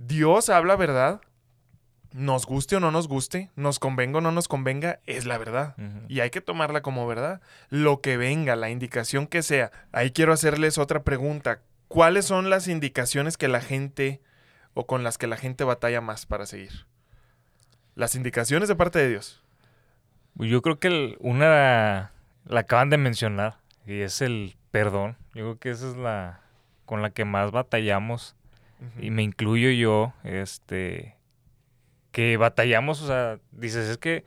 Dios 0.00 0.48
habla 0.48 0.76
verdad, 0.76 1.20
nos 2.12 2.46
guste 2.46 2.76
o 2.76 2.80
no 2.80 2.90
nos 2.92 3.08
guste, 3.08 3.50
nos 3.56 3.80
convenga 3.80 4.18
o 4.18 4.20
no 4.20 4.30
nos 4.30 4.46
convenga, 4.46 5.00
es 5.06 5.26
la 5.26 5.38
verdad. 5.38 5.74
Y 6.08 6.20
hay 6.20 6.30
que 6.30 6.40
tomarla 6.40 6.82
como 6.82 7.06
verdad. 7.06 7.40
Lo 7.68 8.00
que 8.00 8.16
venga, 8.16 8.54
la 8.56 8.70
indicación 8.70 9.26
que 9.26 9.42
sea. 9.42 9.72
Ahí 9.92 10.12
quiero 10.12 10.32
hacerles 10.32 10.78
otra 10.78 11.02
pregunta. 11.02 11.60
¿Cuáles 11.88 12.26
son 12.26 12.48
las 12.48 12.68
indicaciones 12.68 13.36
que 13.36 13.48
la 13.48 13.60
gente 13.60 14.22
o 14.74 14.86
con 14.86 15.02
las 15.02 15.18
que 15.18 15.26
la 15.26 15.36
gente 15.36 15.64
batalla 15.64 16.00
más 16.00 16.26
para 16.26 16.46
seguir? 16.46 16.86
Las 17.96 18.14
indicaciones 18.14 18.68
de 18.68 18.76
parte 18.76 19.00
de 19.00 19.08
Dios. 19.08 19.42
Yo 20.36 20.62
creo 20.62 20.78
que 20.78 20.88
el- 20.88 21.16
una 21.18 22.12
la 22.44 22.60
acaban 22.60 22.88
de 22.90 22.98
mencionar 22.98 23.58
y 23.84 24.00
es 24.02 24.22
el 24.22 24.56
perdón. 24.70 25.16
Yo 25.34 25.42
creo 25.44 25.58
que 25.58 25.70
esa 25.70 25.88
es 25.90 25.96
la 25.96 26.40
con 26.86 27.02
la 27.02 27.10
que 27.10 27.24
más 27.24 27.50
batallamos 27.50 28.36
y 29.00 29.10
me 29.10 29.22
incluyo 29.22 29.70
yo, 29.70 30.12
este 30.24 31.16
que 32.12 32.36
batallamos, 32.36 33.02
o 33.02 33.06
sea, 33.06 33.38
dices, 33.52 33.88
es 33.88 33.98
que 33.98 34.24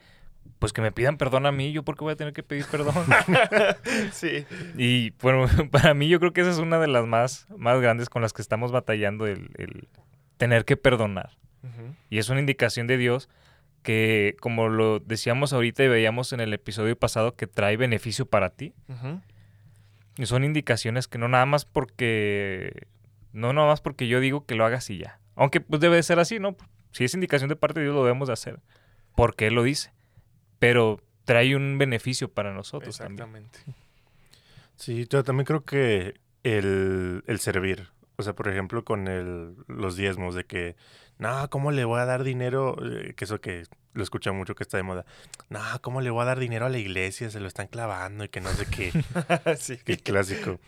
pues 0.59 0.73
que 0.73 0.81
me 0.81 0.91
pidan 0.91 1.17
perdón 1.17 1.45
a 1.45 1.51
mí, 1.51 1.71
yo 1.71 1.83
por 1.83 1.97
qué 1.97 2.03
voy 2.03 2.13
a 2.13 2.15
tener 2.15 2.33
que 2.33 2.43
pedir 2.43 2.65
perdón. 2.65 2.93
sí. 4.11 4.45
y 4.77 5.11
bueno, 5.21 5.47
para 5.71 5.93
mí 5.93 6.07
yo 6.07 6.19
creo 6.19 6.33
que 6.33 6.41
esa 6.41 6.51
es 6.51 6.57
una 6.57 6.79
de 6.79 6.87
las 6.87 7.05
más 7.05 7.47
más 7.57 7.81
grandes 7.81 8.09
con 8.09 8.21
las 8.21 8.33
que 8.33 8.41
estamos 8.41 8.71
batallando 8.71 9.25
el, 9.27 9.49
el 9.57 9.87
tener 10.37 10.65
que 10.65 10.77
perdonar. 10.77 11.37
Y 12.09 12.17
es 12.17 12.29
una 12.29 12.39
indicación 12.39 12.87
de 12.87 12.97
Dios 12.97 13.29
que, 13.83 14.35
como 14.39 14.69
lo 14.69 14.99
decíamos 14.99 15.53
ahorita 15.53 15.83
y 15.83 15.87
veíamos 15.87 16.33
en 16.33 16.39
el 16.39 16.53
episodio 16.53 16.97
pasado, 16.97 17.35
que 17.35 17.47
trae 17.47 17.77
beneficio 17.77 18.25
para 18.25 18.49
ti. 18.49 18.73
Y 20.17 20.25
son 20.25 20.43
indicaciones 20.43 21.07
que 21.07 21.17
no 21.17 21.27
nada 21.27 21.45
más 21.45 21.65
porque... 21.65 22.87
No 23.33 23.53
nada 23.53 23.67
más 23.67 23.81
porque 23.81 24.07
yo 24.07 24.19
digo 24.19 24.45
que 24.45 24.55
lo 24.55 24.65
hagas 24.65 24.89
y 24.89 24.97
ya. 24.97 25.19
Aunque 25.35 25.61
pues 25.61 25.81
debe 25.81 25.95
de 25.95 26.03
ser 26.03 26.19
así, 26.19 26.39
¿no? 26.39 26.55
Si 26.91 27.03
es 27.05 27.13
indicación 27.13 27.49
de 27.49 27.55
parte 27.55 27.79
de 27.79 27.85
Dios 27.85 27.95
lo 27.95 28.03
debemos 28.03 28.27
de 28.27 28.33
hacer. 28.33 28.59
Porque 29.15 29.47
Él 29.47 29.55
lo 29.55 29.63
dice. 29.63 29.93
Pero 30.59 31.01
trae 31.25 31.55
un 31.55 31.77
beneficio 31.77 32.29
para 32.31 32.53
nosotros 32.53 32.97
también. 32.97 33.29
Exactamente. 33.45 33.59
Sí, 34.75 35.07
yo 35.09 35.23
también 35.23 35.45
creo 35.45 35.63
que 35.63 36.19
el, 36.43 37.23
el 37.27 37.39
servir, 37.39 37.89
o 38.17 38.23
sea, 38.23 38.33
por 38.33 38.47
ejemplo, 38.47 38.83
con 38.83 39.07
el, 39.07 39.55
los 39.67 39.95
diezmos, 39.95 40.35
de 40.35 40.45
que, 40.45 40.75
no, 41.17 41.49
¿cómo 41.49 41.71
le 41.71 41.85
voy 41.85 41.99
a 41.99 42.05
dar 42.05 42.23
dinero? 42.23 42.75
Eh, 42.83 43.13
Que 43.15 43.25
eso 43.25 43.39
que 43.39 43.65
lo 43.93 44.03
escucha 44.03 44.31
mucho 44.31 44.55
que 44.55 44.63
está 44.63 44.77
de 44.77 44.83
moda. 44.83 45.05
No, 45.49 45.61
¿cómo 45.81 46.01
le 46.01 46.09
voy 46.09 46.23
a 46.23 46.25
dar 46.25 46.39
dinero 46.39 46.65
a 46.65 46.69
la 46.69 46.77
iglesia? 46.79 47.29
Se 47.29 47.39
lo 47.39 47.47
están 47.47 47.67
clavando 47.67 48.23
y 48.23 48.29
que 48.29 48.41
no 48.41 48.49
sé 48.49 48.65
qué. 48.65 48.91
sí. 49.57 49.77
Qué 49.83 49.97
clásico. 49.97 50.59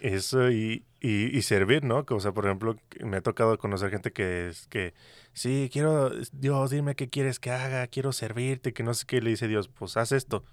Eso 0.00 0.50
y, 0.50 0.84
y, 1.06 1.36
y 1.36 1.42
servir, 1.42 1.84
¿no? 1.84 2.04
O 2.08 2.20
sea, 2.20 2.32
por 2.32 2.46
ejemplo, 2.46 2.76
me 3.00 3.18
ha 3.18 3.20
tocado 3.20 3.58
conocer 3.58 3.90
gente 3.90 4.12
que 4.12 4.48
es 4.48 4.66
que, 4.68 4.94
sí, 5.32 5.68
quiero, 5.72 6.10
Dios, 6.32 6.70
dime 6.70 6.94
qué 6.94 7.08
quieres 7.08 7.38
que 7.38 7.50
haga, 7.50 7.86
quiero 7.86 8.12
servirte, 8.12 8.72
que 8.72 8.82
no 8.82 8.94
sé 8.94 9.04
qué. 9.06 9.20
Le 9.20 9.30
dice 9.30 9.48
Dios, 9.48 9.68
pues 9.68 9.96
haz 9.96 10.12
esto. 10.12 10.44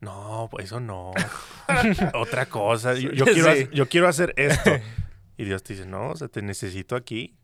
No, 0.00 0.48
pues 0.50 0.66
eso 0.66 0.80
no. 0.80 1.12
Otra 2.14 2.46
cosa. 2.46 2.94
Yo, 2.94 3.12
yo 3.12 3.24
quiero, 3.24 3.54
Sí. 3.54 3.68
yo 3.72 3.88
quiero 3.88 4.08
hacer 4.08 4.32
esto. 4.36 4.70
Y 5.38 5.44
Dios 5.44 5.62
te 5.62 5.72
dice, 5.72 5.86
no, 5.86 6.10
o 6.10 6.16
sea, 6.16 6.28
te 6.28 6.42
necesito 6.42 6.94
aquí. 6.94 7.34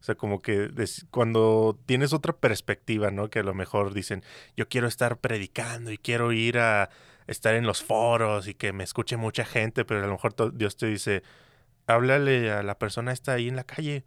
O 0.00 0.02
sea, 0.02 0.14
como 0.16 0.42
que 0.42 0.68
des- 0.68 1.06
cuando 1.10 1.78
tienes 1.86 2.12
otra 2.12 2.34
perspectiva, 2.34 3.10
¿no? 3.12 3.30
Que 3.30 3.38
a 3.38 3.42
lo 3.44 3.54
mejor 3.54 3.94
dicen, 3.94 4.24
yo 4.56 4.68
quiero 4.68 4.88
estar 4.88 5.18
predicando 5.20 5.90
y 5.92 5.96
quiero 5.96 6.32
ir 6.32 6.58
a 6.58 6.90
estar 7.28 7.54
en 7.54 7.64
los 7.64 7.82
foros 7.82 8.48
y 8.48 8.54
que 8.54 8.72
me 8.72 8.84
escuche 8.84 9.16
mucha 9.16 9.44
gente, 9.44 9.84
pero 9.84 10.02
a 10.02 10.06
lo 10.06 10.12
mejor 10.12 10.34
Dios 10.58 10.76
te 10.76 10.86
dice, 10.86 11.22
háblale 11.86 12.50
a 12.52 12.62
la 12.62 12.78
persona 12.78 13.12
esta 13.12 13.32
ahí 13.32 13.48
en 13.48 13.56
la 13.56 13.64
calle. 13.64 14.04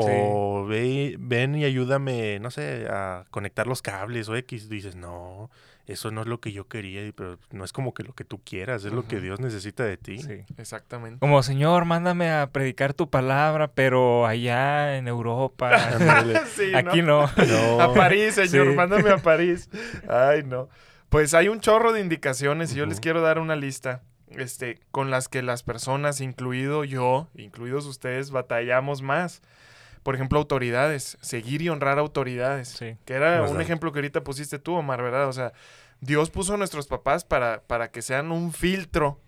O 0.00 0.64
ve, 0.64 1.16
ven 1.18 1.56
y 1.56 1.64
ayúdame, 1.64 2.38
no 2.38 2.50
sé, 2.52 2.86
a 2.88 3.24
conectar 3.30 3.66
los 3.66 3.82
cables 3.82 4.28
o 4.28 4.36
X. 4.36 4.68
Dices, 4.68 4.94
no, 4.94 5.50
eso 5.86 6.12
no 6.12 6.20
es 6.20 6.28
lo 6.28 6.38
que 6.40 6.52
yo 6.52 6.68
quería, 6.68 7.04
y- 7.04 7.10
pero 7.10 7.38
no 7.50 7.64
es 7.64 7.72
como 7.72 7.92
que 7.94 8.04
lo 8.04 8.12
que 8.12 8.22
tú 8.24 8.40
quieras, 8.44 8.84
es 8.84 8.92
lo 8.92 9.08
que. 9.08 9.18
Dios 9.20 9.40
necesita 9.40 9.82
de 9.84 9.96
ti. 9.96 10.18
Sí. 10.20 10.44
Exactamente. 10.56 11.18
Como, 11.18 11.42
Señor, 11.42 11.84
mándame 11.84 12.30
a 12.30 12.50
predicar 12.52 12.94
tu 12.94 13.10
palabra, 13.10 13.72
pero 13.72 14.24
allá 14.26 14.96
en 14.98 15.08
Europa. 15.08 15.72
Sí, 16.54 16.72
Aquí 16.76 17.02
no. 17.02 17.28
No. 17.48 17.80
A 17.80 17.92
París, 17.92 18.34
señor, 18.34 18.68
Sí. 18.68 18.74
mándame 18.76 19.10
a 19.10 19.18
París. 19.18 19.68
Ay, 20.08 20.44
no. 20.44 20.68
Pues 21.08 21.34
hay 21.34 21.48
un 21.48 21.58
chorro 21.60 21.92
de 21.92 22.02
indicaciones 22.02 22.72
y 22.72 22.76
yo 22.76 22.86
les 22.86 23.00
quiero 23.00 23.20
dar 23.20 23.40
una 23.40 23.56
lista 23.56 24.02
este, 24.30 24.80
con 24.90 25.10
las 25.10 25.28
que 25.28 25.42
las 25.42 25.62
personas, 25.62 26.20
incluido 26.20 26.84
yo, 26.84 27.28
incluidos 27.34 27.86
ustedes, 27.86 28.30
batallamos 28.30 29.02
más. 29.02 29.42
Por 30.02 30.14
ejemplo, 30.14 30.38
autoridades, 30.38 31.18
seguir 31.20 31.62
y 31.62 31.68
honrar 31.68 31.98
autoridades. 31.98 32.68
Sí. 32.68 32.96
Que 33.04 33.14
era 33.14 33.42
un 33.42 33.60
ejemplo 33.60 33.92
que 33.92 33.98
ahorita 33.98 34.24
pusiste 34.24 34.58
tú, 34.58 34.74
Omar, 34.74 35.02
¿verdad? 35.02 35.28
O 35.28 35.32
sea, 35.32 35.52
Dios 36.00 36.30
puso 36.30 36.54
a 36.54 36.56
nuestros 36.56 36.86
papás 36.86 37.24
para, 37.24 37.62
para 37.62 37.90
que 37.90 38.02
sean 38.02 38.30
un 38.30 38.52
filtro 38.52 39.20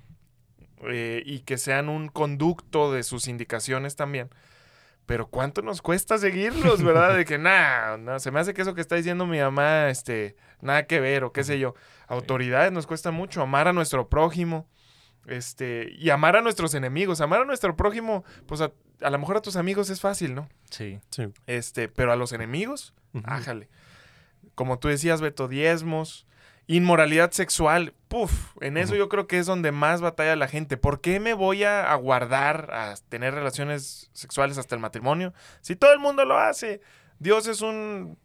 eh, 0.88 1.22
y 1.26 1.40
que 1.40 1.58
sean 1.58 1.88
un 1.88 2.08
conducto 2.08 2.92
de 2.92 3.02
sus 3.02 3.28
indicaciones 3.28 3.96
también. 3.96 4.30
Pero 5.06 5.26
¿cuánto 5.26 5.60
nos 5.60 5.82
cuesta 5.82 6.18
seguirlos, 6.18 6.82
verdad? 6.82 7.16
De 7.16 7.24
que, 7.24 7.36
nah, 7.38 7.96
no, 7.96 8.18
se 8.20 8.30
me 8.30 8.40
hace 8.40 8.54
que 8.54 8.62
eso 8.62 8.74
que 8.74 8.80
está 8.80 8.94
diciendo 8.94 9.26
mi 9.26 9.40
mamá, 9.40 9.90
este, 9.90 10.36
nada 10.60 10.86
que 10.86 11.00
ver 11.00 11.24
o 11.24 11.32
qué 11.32 11.42
sé 11.42 11.58
yo. 11.58 11.74
Autoridades 12.06 12.70
nos 12.72 12.86
cuesta 12.86 13.10
mucho, 13.10 13.42
amar 13.42 13.66
a 13.66 13.72
nuestro 13.72 14.08
prójimo, 14.08 14.68
este, 15.26 15.92
y 15.98 16.10
amar 16.10 16.36
a 16.36 16.40
nuestros 16.42 16.74
enemigos. 16.74 17.20
Amar 17.20 17.40
a 17.40 17.44
nuestro 17.44 17.76
prójimo, 17.76 18.24
pues 18.46 18.60
a, 18.60 18.72
a 19.00 19.10
lo 19.10 19.18
mejor 19.18 19.36
a 19.36 19.42
tus 19.42 19.56
amigos 19.56 19.90
es 19.90 20.00
fácil, 20.00 20.34
¿no? 20.34 20.48
Sí. 20.70 21.00
Sí. 21.10 21.28
Este, 21.46 21.88
pero 21.88 22.12
a 22.12 22.16
los 22.16 22.32
enemigos, 22.32 22.94
ájale. 23.24 23.68
Como 24.54 24.78
tú 24.78 24.88
decías, 24.88 25.20
Beto, 25.20 25.48
diezmos, 25.48 26.26
inmoralidad 26.66 27.30
sexual, 27.32 27.94
puf, 28.08 28.56
en 28.60 28.76
eso 28.76 28.94
yo 28.94 29.08
creo 29.08 29.26
que 29.26 29.38
es 29.38 29.46
donde 29.46 29.72
más 29.72 30.00
batalla 30.00 30.36
la 30.36 30.48
gente. 30.48 30.76
¿Por 30.76 31.00
qué 31.00 31.18
me 31.20 31.34
voy 31.34 31.64
a, 31.64 31.92
a 31.92 31.94
guardar 31.96 32.70
a 32.72 32.94
tener 33.08 33.34
relaciones 33.34 34.10
sexuales 34.12 34.58
hasta 34.58 34.74
el 34.74 34.80
matrimonio? 34.80 35.32
Si 35.60 35.76
todo 35.76 35.92
el 35.92 35.98
mundo 35.98 36.24
lo 36.24 36.38
hace. 36.38 36.80
Dios 37.18 37.46
es 37.46 37.60
un 37.60 38.18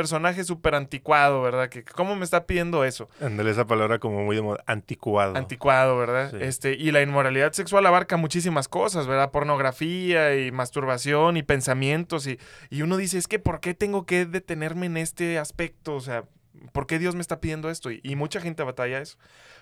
personaje 0.00 0.44
súper 0.44 0.74
anticuado, 0.74 1.42
¿verdad? 1.42 1.68
Que, 1.68 1.84
¿Cómo 1.84 2.16
me 2.16 2.24
está 2.24 2.46
pidiendo 2.46 2.84
eso? 2.84 3.10
Ándale 3.20 3.50
esa 3.50 3.66
palabra 3.66 3.98
como 3.98 4.24
muy 4.24 4.34
de 4.34 4.40
moda, 4.42 4.64
anticuado. 4.66 5.36
Anticuado, 5.36 5.98
¿verdad? 5.98 6.30
Sí. 6.30 6.38
Este, 6.40 6.72
y 6.72 6.90
la 6.90 7.02
inmoralidad 7.02 7.52
sexual 7.52 7.84
abarca 7.84 8.16
muchísimas 8.16 8.66
cosas, 8.68 9.06
¿verdad? 9.06 9.30
Pornografía 9.30 10.34
y 10.36 10.50
masturbación 10.52 11.36
y 11.36 11.42
pensamientos. 11.42 12.26
Y, 12.26 12.38
y 12.70 12.80
uno 12.80 12.96
dice, 12.96 13.18
es 13.18 13.28
que 13.28 13.38
¿por 13.38 13.60
qué 13.60 13.74
tengo 13.74 14.06
que 14.06 14.24
detenerme 14.24 14.86
en 14.86 14.96
este 14.96 15.38
aspecto? 15.38 15.94
O 15.96 16.00
sea, 16.00 16.24
¿por 16.72 16.86
qué 16.86 16.98
Dios 16.98 17.14
me 17.14 17.20
está 17.20 17.40
pidiendo 17.40 17.68
esto? 17.68 17.90
Y, 17.90 18.00
y 18.02 18.16
mucha 18.16 18.40
gente 18.40 18.62
batalla 18.62 19.00
eso. 19.00 19.18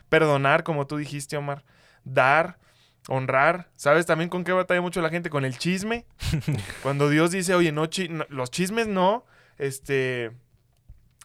Perdonar, 0.08 0.62
como 0.62 0.86
tú 0.86 0.96
dijiste, 0.98 1.36
Omar. 1.36 1.64
Dar, 2.04 2.58
honrar. 3.08 3.68
¿Sabes 3.74 4.06
también 4.06 4.30
con 4.30 4.44
qué 4.44 4.52
batalla 4.52 4.80
mucho 4.80 5.00
la 5.02 5.10
gente? 5.10 5.30
Con 5.30 5.44
el 5.44 5.58
chisme. 5.58 6.06
Cuando 6.82 7.08
Dios 7.08 7.30
dice, 7.32 7.54
oye, 7.54 7.72
no, 7.72 7.86
chi- 7.86 8.08
no, 8.08 8.24
los 8.28 8.50
chismes 8.50 8.86
no. 8.86 9.24
Este. 9.58 10.32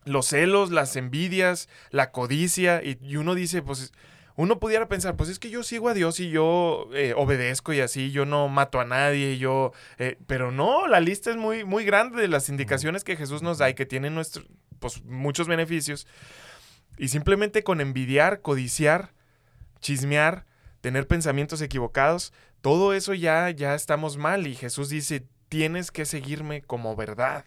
los 0.06 0.28
celos, 0.28 0.72
las 0.72 0.96
envidias, 0.96 1.70
la 1.90 2.12
codicia, 2.12 2.82
y, 2.84 3.16
uno 3.16 3.36
dice, 3.36 3.62
pues, 3.62 3.94
uno 4.36 4.60
pudiera 4.60 4.88
pensar, 4.88 5.16
pues 5.16 5.30
es 5.30 5.40
que 5.40 5.50
yo 5.50 5.64
sigo 5.64 5.90
a 5.90 5.94
Dios 5.94 6.20
y 6.20 6.30
yo 6.30 6.90
eh, 6.94 7.14
obedezco 7.16 7.72
y 7.72 7.82
así, 7.82 8.12
yo 8.12 8.26
no 8.26 8.48
mato 8.50 8.80
a 8.80 8.86
nadie, 8.86 9.38
yo, 9.38 9.72
eh, 10.00 10.18
pero 10.28 10.52
no, 10.52 10.88
la 10.88 11.00
lista 11.00 11.30
es 11.30 11.38
muy, 11.38 11.64
muy 11.64 11.86
grande 11.86 12.22
de 12.22 12.28
las 12.28 12.50
indicaciones 12.50 13.04
que 13.04 13.16
Jesús 13.16 13.44
nos 13.44 13.60
da 13.60 13.70
y 13.70 13.76
que 13.76 13.86
tienen 13.86 14.16
nuestro, 14.16 14.44
pues, 14.80 15.04
muchos 15.06 15.48
beneficios. 15.48 16.08
Y 16.98 17.08
simplemente 17.10 17.64
con 17.64 17.80
envidiar, 17.80 18.42
codiciar, 18.42 19.14
chismear, 19.80 20.46
tener 20.82 21.08
pensamientos 21.08 21.62
equivocados, 21.62 22.34
todo 22.62 22.94
eso 22.94 23.14
ya, 23.14 23.50
ya 23.52 23.76
estamos 23.76 24.18
mal 24.18 24.48
y 24.48 24.56
Jesús 24.56 24.90
dice, 24.90 25.26
tienes 25.50 25.92
que 25.92 26.06
seguirme 26.06 26.62
como 26.62 26.96
verdad. 26.96 27.46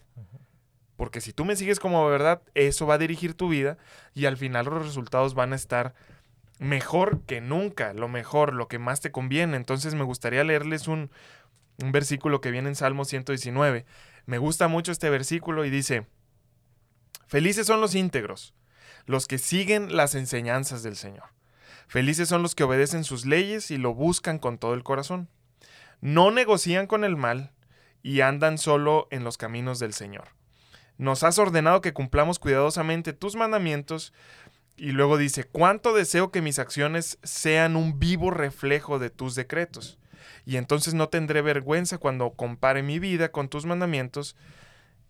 Porque 0.97 1.21
si 1.21 1.31
tú 1.31 1.45
me 1.45 1.55
sigues 1.55 1.79
como 1.79 2.05
verdad, 2.07 2.41
eso 2.55 2.87
va 2.87 2.95
a 2.95 2.97
dirigir 2.97 3.35
tu 3.35 3.47
vida 3.49 3.77
y 4.15 4.25
al 4.25 4.35
final 4.35 4.65
los 4.65 4.83
resultados 4.83 5.35
van 5.35 5.53
a 5.53 5.55
estar 5.55 5.93
mejor 6.57 7.21
que 7.21 7.39
nunca, 7.39 7.93
lo 7.93 8.07
mejor, 8.07 8.53
lo 8.53 8.67
que 8.67 8.79
más 8.79 8.99
te 8.99 9.11
conviene. 9.11 9.57
Entonces 9.57 9.93
me 9.93 10.03
gustaría 10.03 10.43
leerles 10.43 10.87
un, 10.87 11.11
un 11.77 11.91
versículo 11.91 12.41
que 12.41 12.49
viene 12.49 12.69
en 12.69 12.75
Salmo 12.75 13.05
119. 13.05 13.85
Me 14.25 14.39
gusta 14.39 14.67
mucho 14.67 14.91
este 14.91 15.11
versículo 15.11 15.65
y 15.65 15.69
dice, 15.69 16.07
felices 17.27 17.67
son 17.67 17.79
los 17.79 17.93
íntegros, 17.93 18.55
los 19.05 19.27
que 19.27 19.37
siguen 19.37 19.95
las 19.95 20.15
enseñanzas 20.15 20.81
del 20.81 20.95
Señor. 20.95 21.29
Felices 21.87 22.27
son 22.27 22.41
los 22.41 22.55
que 22.55 22.63
obedecen 22.63 23.03
sus 23.03 23.27
leyes 23.27 23.69
y 23.69 23.77
lo 23.77 23.93
buscan 23.93 24.39
con 24.39 24.57
todo 24.57 24.73
el 24.73 24.83
corazón. 24.83 25.29
No 26.01 26.31
negocian 26.31 26.87
con 26.87 27.03
el 27.03 27.17
mal 27.17 27.53
y 28.01 28.21
andan 28.21 28.57
solo 28.57 29.07
en 29.11 29.23
los 29.23 29.37
caminos 29.37 29.77
del 29.77 29.93
Señor 29.93 30.36
nos 30.97 31.23
has 31.23 31.37
ordenado 31.39 31.81
que 31.81 31.93
cumplamos 31.93 32.39
cuidadosamente 32.39 33.13
tus 33.13 33.35
mandamientos. 33.35 34.13
Y 34.75 34.91
luego 34.91 35.17
dice, 35.17 35.43
cuánto 35.43 35.93
deseo 35.93 36.31
que 36.31 36.41
mis 36.41 36.59
acciones 36.59 37.17
sean 37.23 37.75
un 37.75 37.99
vivo 37.99 38.31
reflejo 38.31 38.99
de 38.99 39.09
tus 39.09 39.35
decretos. 39.35 39.97
Y 40.45 40.57
entonces 40.57 40.93
no 40.93 41.09
tendré 41.09 41.41
vergüenza 41.41 41.97
cuando 41.97 42.31
compare 42.31 42.83
mi 42.83 42.99
vida 42.99 43.31
con 43.31 43.49
tus 43.49 43.65
mandamientos. 43.65 44.35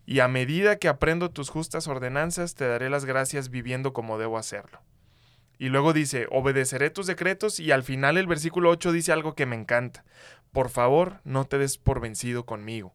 Y 0.06 0.20
a 0.20 0.28
medida 0.28 0.76
que 0.76 0.88
aprendo 0.88 1.30
tus 1.30 1.50
justas 1.50 1.86
ordenanzas, 1.86 2.54
te 2.54 2.66
daré 2.66 2.88
las 2.90 3.04
gracias 3.04 3.50
viviendo 3.50 3.92
como 3.92 4.18
debo 4.18 4.38
hacerlo. 4.38 4.80
Y 5.58 5.68
luego 5.68 5.92
dice, 5.92 6.26
obedeceré 6.30 6.90
tus 6.90 7.06
decretos. 7.06 7.60
Y 7.60 7.72
al 7.72 7.82
final 7.82 8.16
el 8.16 8.26
versículo 8.26 8.70
8 8.70 8.92
dice 8.92 9.12
algo 9.12 9.34
que 9.34 9.46
me 9.46 9.56
encanta. 9.56 10.04
Por 10.52 10.70
favor, 10.70 11.20
no 11.24 11.44
te 11.44 11.58
des 11.58 11.78
por 11.78 12.00
vencido 12.00 12.46
conmigo. 12.46 12.94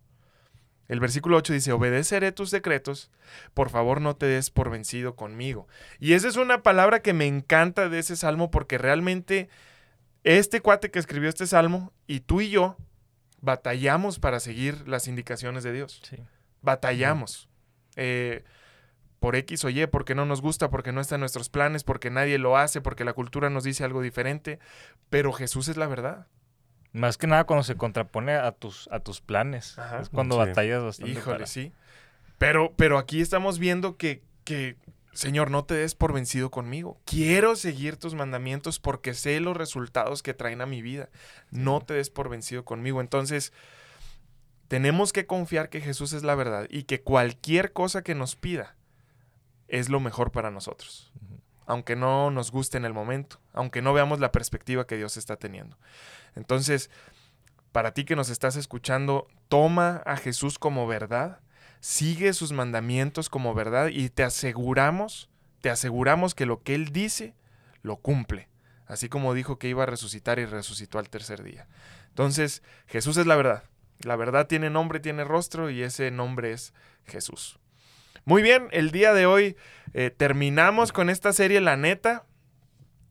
El 0.87 0.99
versículo 0.99 1.37
8 1.37 1.53
dice, 1.53 1.71
obedeceré 1.71 2.31
tus 2.31 2.51
decretos, 2.51 3.09
por 3.53 3.69
favor 3.69 4.01
no 4.01 4.15
te 4.15 4.25
des 4.25 4.49
por 4.49 4.69
vencido 4.69 5.15
conmigo. 5.15 5.67
Y 5.99 6.13
esa 6.13 6.27
es 6.27 6.35
una 6.35 6.61
palabra 6.61 7.01
que 7.01 7.13
me 7.13 7.25
encanta 7.25 7.89
de 7.89 7.99
ese 7.99 8.15
salmo 8.15 8.51
porque 8.51 8.77
realmente 8.77 9.49
este 10.23 10.61
cuate 10.61 10.91
que 10.91 10.99
escribió 10.99 11.29
este 11.29 11.47
salmo 11.47 11.93
y 12.07 12.21
tú 12.21 12.41
y 12.41 12.49
yo 12.49 12.77
batallamos 13.41 14.19
para 14.19 14.39
seguir 14.39 14.87
las 14.87 15.07
indicaciones 15.07 15.63
de 15.63 15.73
Dios. 15.73 16.01
Sí. 16.09 16.17
Batallamos. 16.61 17.49
Eh, 17.95 18.43
por 19.19 19.37
X 19.37 19.63
o 19.63 19.69
Y, 19.69 19.87
porque 19.87 20.15
no 20.15 20.25
nos 20.25 20.41
gusta, 20.41 20.69
porque 20.69 20.91
no 20.91 20.99
está 20.99 21.15
en 21.15 21.21
nuestros 21.21 21.47
planes, 21.47 21.85
porque 21.85 22.09
nadie 22.09 22.37
lo 22.37 22.57
hace, 22.57 22.81
porque 22.81 23.05
la 23.05 23.13
cultura 23.13 23.49
nos 23.49 23.63
dice 23.63 23.85
algo 23.85 24.01
diferente, 24.01 24.59
pero 25.09 25.31
Jesús 25.31 25.69
es 25.69 25.77
la 25.77 25.87
verdad. 25.87 26.27
Más 26.93 27.17
que 27.17 27.25
nada 27.25 27.43
cuando 27.45 27.63
se 27.63 27.75
contrapone 27.75 28.35
a 28.35 28.51
tus, 28.51 28.87
a 28.91 28.99
tus 28.99 29.19
planes. 29.19 29.77
Es 29.99 30.09
cuando 30.09 30.37
batallas 30.37 30.83
bastante. 30.83 31.11
Híjole, 31.11 31.47
sí. 31.47 31.73
Pero, 32.37 32.71
pero 32.75 32.99
aquí 32.99 33.19
estamos 33.19 33.57
viendo 33.57 33.97
que, 33.97 34.21
que, 34.43 34.77
Señor, 35.11 35.49
no 35.49 35.65
te 35.65 35.73
des 35.73 35.95
por 35.95 36.13
vencido 36.13 36.51
conmigo. 36.51 36.99
Quiero 37.05 37.55
seguir 37.55 37.97
tus 37.97 38.13
mandamientos 38.13 38.79
porque 38.79 39.15
sé 39.15 39.39
los 39.39 39.57
resultados 39.57 40.21
que 40.21 40.35
traen 40.35 40.61
a 40.61 40.67
mi 40.67 40.83
vida. 40.83 41.09
No 41.49 41.81
te 41.81 41.95
des 41.95 42.11
por 42.11 42.29
vencido 42.29 42.63
conmigo. 42.63 43.01
Entonces, 43.01 43.53
tenemos 44.67 45.13
que 45.13 45.25
confiar 45.25 45.69
que 45.69 45.81
Jesús 45.81 46.13
es 46.13 46.23
la 46.23 46.35
verdad 46.35 46.67
y 46.69 46.83
que 46.83 47.01
cualquier 47.01 47.73
cosa 47.73 48.03
que 48.03 48.13
nos 48.13 48.35
pida 48.35 48.75
es 49.67 49.89
lo 49.89 49.99
mejor 49.99 50.31
para 50.31 50.51
nosotros. 50.51 51.11
Aunque 51.65 51.95
no 51.95 52.31
nos 52.31 52.51
guste 52.51 52.77
en 52.77 52.85
el 52.85 52.93
momento, 52.93 53.39
aunque 53.53 53.81
no 53.81 53.93
veamos 53.93 54.19
la 54.19 54.31
perspectiva 54.31 54.87
que 54.87 54.97
Dios 54.97 55.17
está 55.17 55.37
teniendo. 55.37 55.77
Entonces, 56.35 56.89
para 57.71 57.93
ti 57.93 58.05
que 58.05 58.15
nos 58.15 58.29
estás 58.29 58.55
escuchando, 58.55 59.27
toma 59.47 60.03
a 60.05 60.17
Jesús 60.17 60.59
como 60.59 60.87
verdad, 60.87 61.39
sigue 61.79 62.33
sus 62.33 62.51
mandamientos 62.51 63.29
como 63.29 63.53
verdad 63.53 63.87
y 63.87 64.09
te 64.09 64.23
aseguramos, 64.23 65.29
te 65.61 65.69
aseguramos 65.69 66.35
que 66.35 66.45
lo 66.45 66.61
que 66.61 66.75
Él 66.75 66.91
dice, 66.91 67.35
lo 67.81 67.97
cumple. 67.97 68.49
Así 68.85 69.09
como 69.09 69.33
dijo 69.33 69.57
que 69.57 69.69
iba 69.69 69.83
a 69.83 69.87
resucitar 69.87 70.39
y 70.39 70.45
resucitó 70.45 70.99
al 70.99 71.09
tercer 71.09 71.43
día. 71.43 71.67
Entonces, 72.09 72.61
Jesús 72.87 73.17
es 73.17 73.25
la 73.25 73.35
verdad. 73.35 73.63
La 73.99 74.15
verdad 74.15 74.47
tiene 74.47 74.69
nombre, 74.69 74.99
tiene 74.99 75.23
rostro 75.23 75.69
y 75.69 75.81
ese 75.81 76.11
nombre 76.11 76.51
es 76.51 76.73
Jesús. 77.05 77.59
Muy 78.25 78.41
bien, 78.41 78.69
el 78.71 78.91
día 78.91 79.13
de 79.13 79.25
hoy 79.25 79.57
eh, 79.93 80.09
terminamos 80.09 80.93
con 80.93 81.09
esta 81.09 81.33
serie 81.33 81.59
La 81.59 81.75
Neta. 81.75 82.25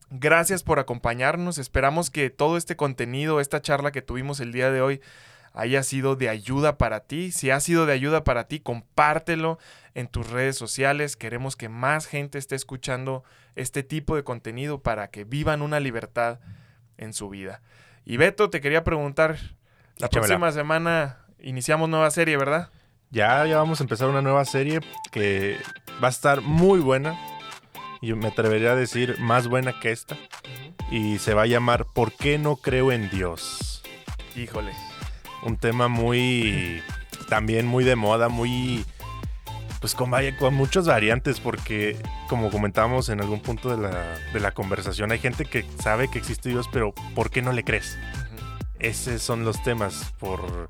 Gracias 0.09 0.63
por 0.63 0.79
acompañarnos. 0.79 1.59
Esperamos 1.59 2.11
que 2.11 2.31
todo 2.31 2.57
este 2.57 2.77
contenido, 2.77 3.39
esta 3.39 3.61
charla 3.61 3.93
que 3.93 4.01
tuvimos 4.01 4.41
el 4.41 4.53
día 4.53 4.71
de 4.71 4.81
hoy, 4.81 5.03
haya 5.53 5.83
sido 5.83 6.17
de 6.17 6.31
ayuda 6.31 6.79
para 6.79 7.01
ti. 7.01 7.31
Si 7.31 7.51
ha 7.51 7.61
sido 7.61 7.85
de 7.85 7.93
ayuda 7.93 8.25
para 8.25 8.49
ti, 8.49 8.61
compártelo 8.61 9.59
en 9.95 10.09
tus 10.09 10.31
redes 10.31 10.57
sociales. 10.57 11.17
Queremos 11.17 11.57
que 11.57 11.69
más 11.69 12.07
gente 12.07 12.39
esté 12.39 12.55
escuchando 12.55 13.23
este 13.55 13.83
tipo 13.83 14.17
de 14.17 14.25
contenido 14.25 14.83
para 14.83 15.09
que 15.11 15.25
vivan 15.25 15.61
una 15.61 15.79
libertad 15.79 16.41
en 16.97 17.13
su 17.13 17.29
vida. 17.29 17.61
Y 18.07 18.17
Beto, 18.17 18.49
te 18.49 18.63
quería 18.63 18.83
preguntar, 18.83 19.37
la 19.99 20.09
próxima 20.09 20.51
semana 20.53 21.19
iniciamos 21.39 21.91
nueva 21.91 22.11
serie, 22.11 22.39
¿verdad? 22.39 22.71
Ya, 23.13 23.47
ya 23.47 23.59
vamos 23.59 23.81
a 23.81 23.85
empezar 23.85 24.09
una 24.09 24.23
nueva 24.23 24.45
serie 24.45 24.81
que 25.13 25.59
va 26.03 26.09
a 26.09 26.11
estar 26.11 26.41
muy 26.41 26.81
buena 26.81 27.17
yo 28.03 28.17
me 28.17 28.27
atrevería 28.27 28.73
a 28.73 28.77
decir 28.77 29.17
más 29.21 29.47
buena 29.47 29.79
que 29.79 29.93
esta. 29.93 30.17
Y 30.91 31.19
se 31.19 31.35
va 31.35 31.43
a 31.43 31.47
llamar 31.47 31.87
¿Por 31.87 32.13
qué 32.13 32.37
no 32.37 32.57
creo 32.57 32.91
en 32.93 33.09
Dios? 33.11 33.83
Híjole. 34.35 34.73
Un 35.45 35.57
tema 35.57 35.89
muy. 35.89 36.83
también 37.29 37.67
muy 37.67 37.85
de 37.85 37.97
moda, 37.97 38.29
muy. 38.29 38.85
Pues 39.81 39.95
con, 39.95 40.13
con 40.39 40.55
muchas 40.55 40.87
variantes, 40.87 41.41
porque 41.41 41.97
como 42.29 42.51
comentábamos 42.51 43.09
en 43.09 43.21
algún 43.21 43.41
punto 43.41 43.77
de 43.77 43.83
la, 43.83 44.17
de 44.33 44.39
la 44.39 44.53
conversación, 44.53 45.11
hay 45.11 45.19
gente 45.19 45.45
que 45.45 45.65
sabe 45.81 46.09
que 46.09 46.19
existe 46.19 46.51
Dios, 46.51 46.69
pero 46.73 46.95
¿por 47.17 47.31
qué 47.31 47.43
no 47.43 47.53
le 47.53 47.65
crees? 47.65 47.99
Esos 48.79 49.23
son 49.23 49.45
los 49.45 49.61
temas. 49.63 50.13
Por 50.21 50.69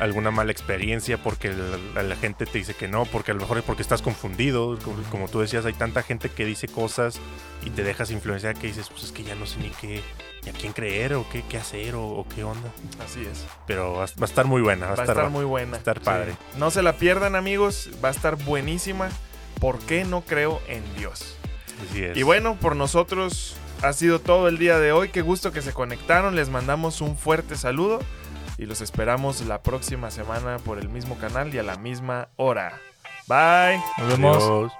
alguna 0.00 0.30
mala 0.30 0.52
experiencia, 0.52 1.18
porque 1.18 1.52
la, 1.94 2.16
gente 2.16 2.46
te 2.46 2.58
dice 2.58 2.74
que 2.74 2.88
no, 2.88 3.04
porque 3.04 3.32
a 3.32 3.34
lo 3.34 3.40
mejor 3.40 3.58
es 3.58 3.64
porque 3.64 3.82
estás 3.82 4.02
confundido. 4.02 4.78
Como, 5.10 5.28
tú 5.28 5.40
decías, 5.40 5.64
hay 5.64 5.72
tanta 5.72 6.02
gente 6.02 6.28
que 6.28 6.44
dice 6.44 6.68
cosas 6.68 7.20
y 7.64 7.70
te 7.70 7.82
dejas 7.82 8.10
influenciar 8.10 8.56
que 8.56 8.68
dices, 8.68 8.88
pues 8.88 9.04
es 9.04 9.12
que 9.12 9.24
ya 9.24 9.34
no 9.34 9.46
sé 9.46 9.58
ni 9.58 9.70
qué, 9.70 10.02
ni 10.44 10.50
a 10.50 10.52
quién 10.52 10.72
creer 10.72 11.14
o 11.14 11.26
qué, 11.30 11.42
qué 11.48 11.58
hacer 11.58 11.94
o, 11.96 12.24
qué 12.34 12.44
onda. 12.44 12.72
Así 13.04 13.24
es. 13.24 13.46
Pero 13.66 13.94
va, 13.94 14.02
a 14.02 14.24
estar 14.24 14.46
muy 14.46 14.62
buena. 14.62 14.86
Va, 14.86 15.02
a 15.02 15.04
estar, 15.04 15.30
muy 15.30 15.44
buena. 15.44 15.72
Va 15.72 15.76
a 15.76 15.78
estar 15.78 16.00
padre. 16.00 16.36
No 16.56 16.70
se 16.70 16.82
la 16.82 16.94
pierdan, 16.94 17.34
amigos. 17.34 17.90
Va 18.02 18.08
a 18.08 18.12
estar 18.12 18.36
buenísima. 18.36 19.08
¿Por 19.60 19.78
qué 19.80 20.04
no 20.04 20.20
creo 20.22 20.60
en 20.68 20.82
Dios? 20.96 21.36
Así 21.90 22.04
es. 22.04 22.16
Y 22.16 22.22
bueno, 22.22 22.56
por 22.60 22.76
nosotros 22.76 23.56
ha 23.82 23.92
sido 23.92 24.20
todo 24.20 24.48
el 24.48 24.58
día 24.58 24.78
de 24.78 24.92
hoy. 24.92 25.08
Qué 25.08 25.22
gusto 25.22 25.52
que 25.52 25.62
se 25.62 25.72
conectaron. 25.72 26.36
Les 26.36 26.48
mandamos 26.48 27.00
un 27.00 27.16
fuerte 27.16 27.56
saludo 27.56 28.00
y 28.58 28.66
los 28.66 28.80
esperamos 28.80 29.40
la 29.42 29.62
próxima 29.62 30.10
semana 30.10 30.58
por 30.58 30.78
el 30.78 30.88
mismo 30.88 31.16
canal 31.16 31.54
y 31.54 31.58
a 31.58 31.62
la 31.62 31.76
misma 31.76 32.28
hora. 32.36 32.80
Bye. 33.28 33.80
Nos 33.98 34.08
vemos. 34.08 34.72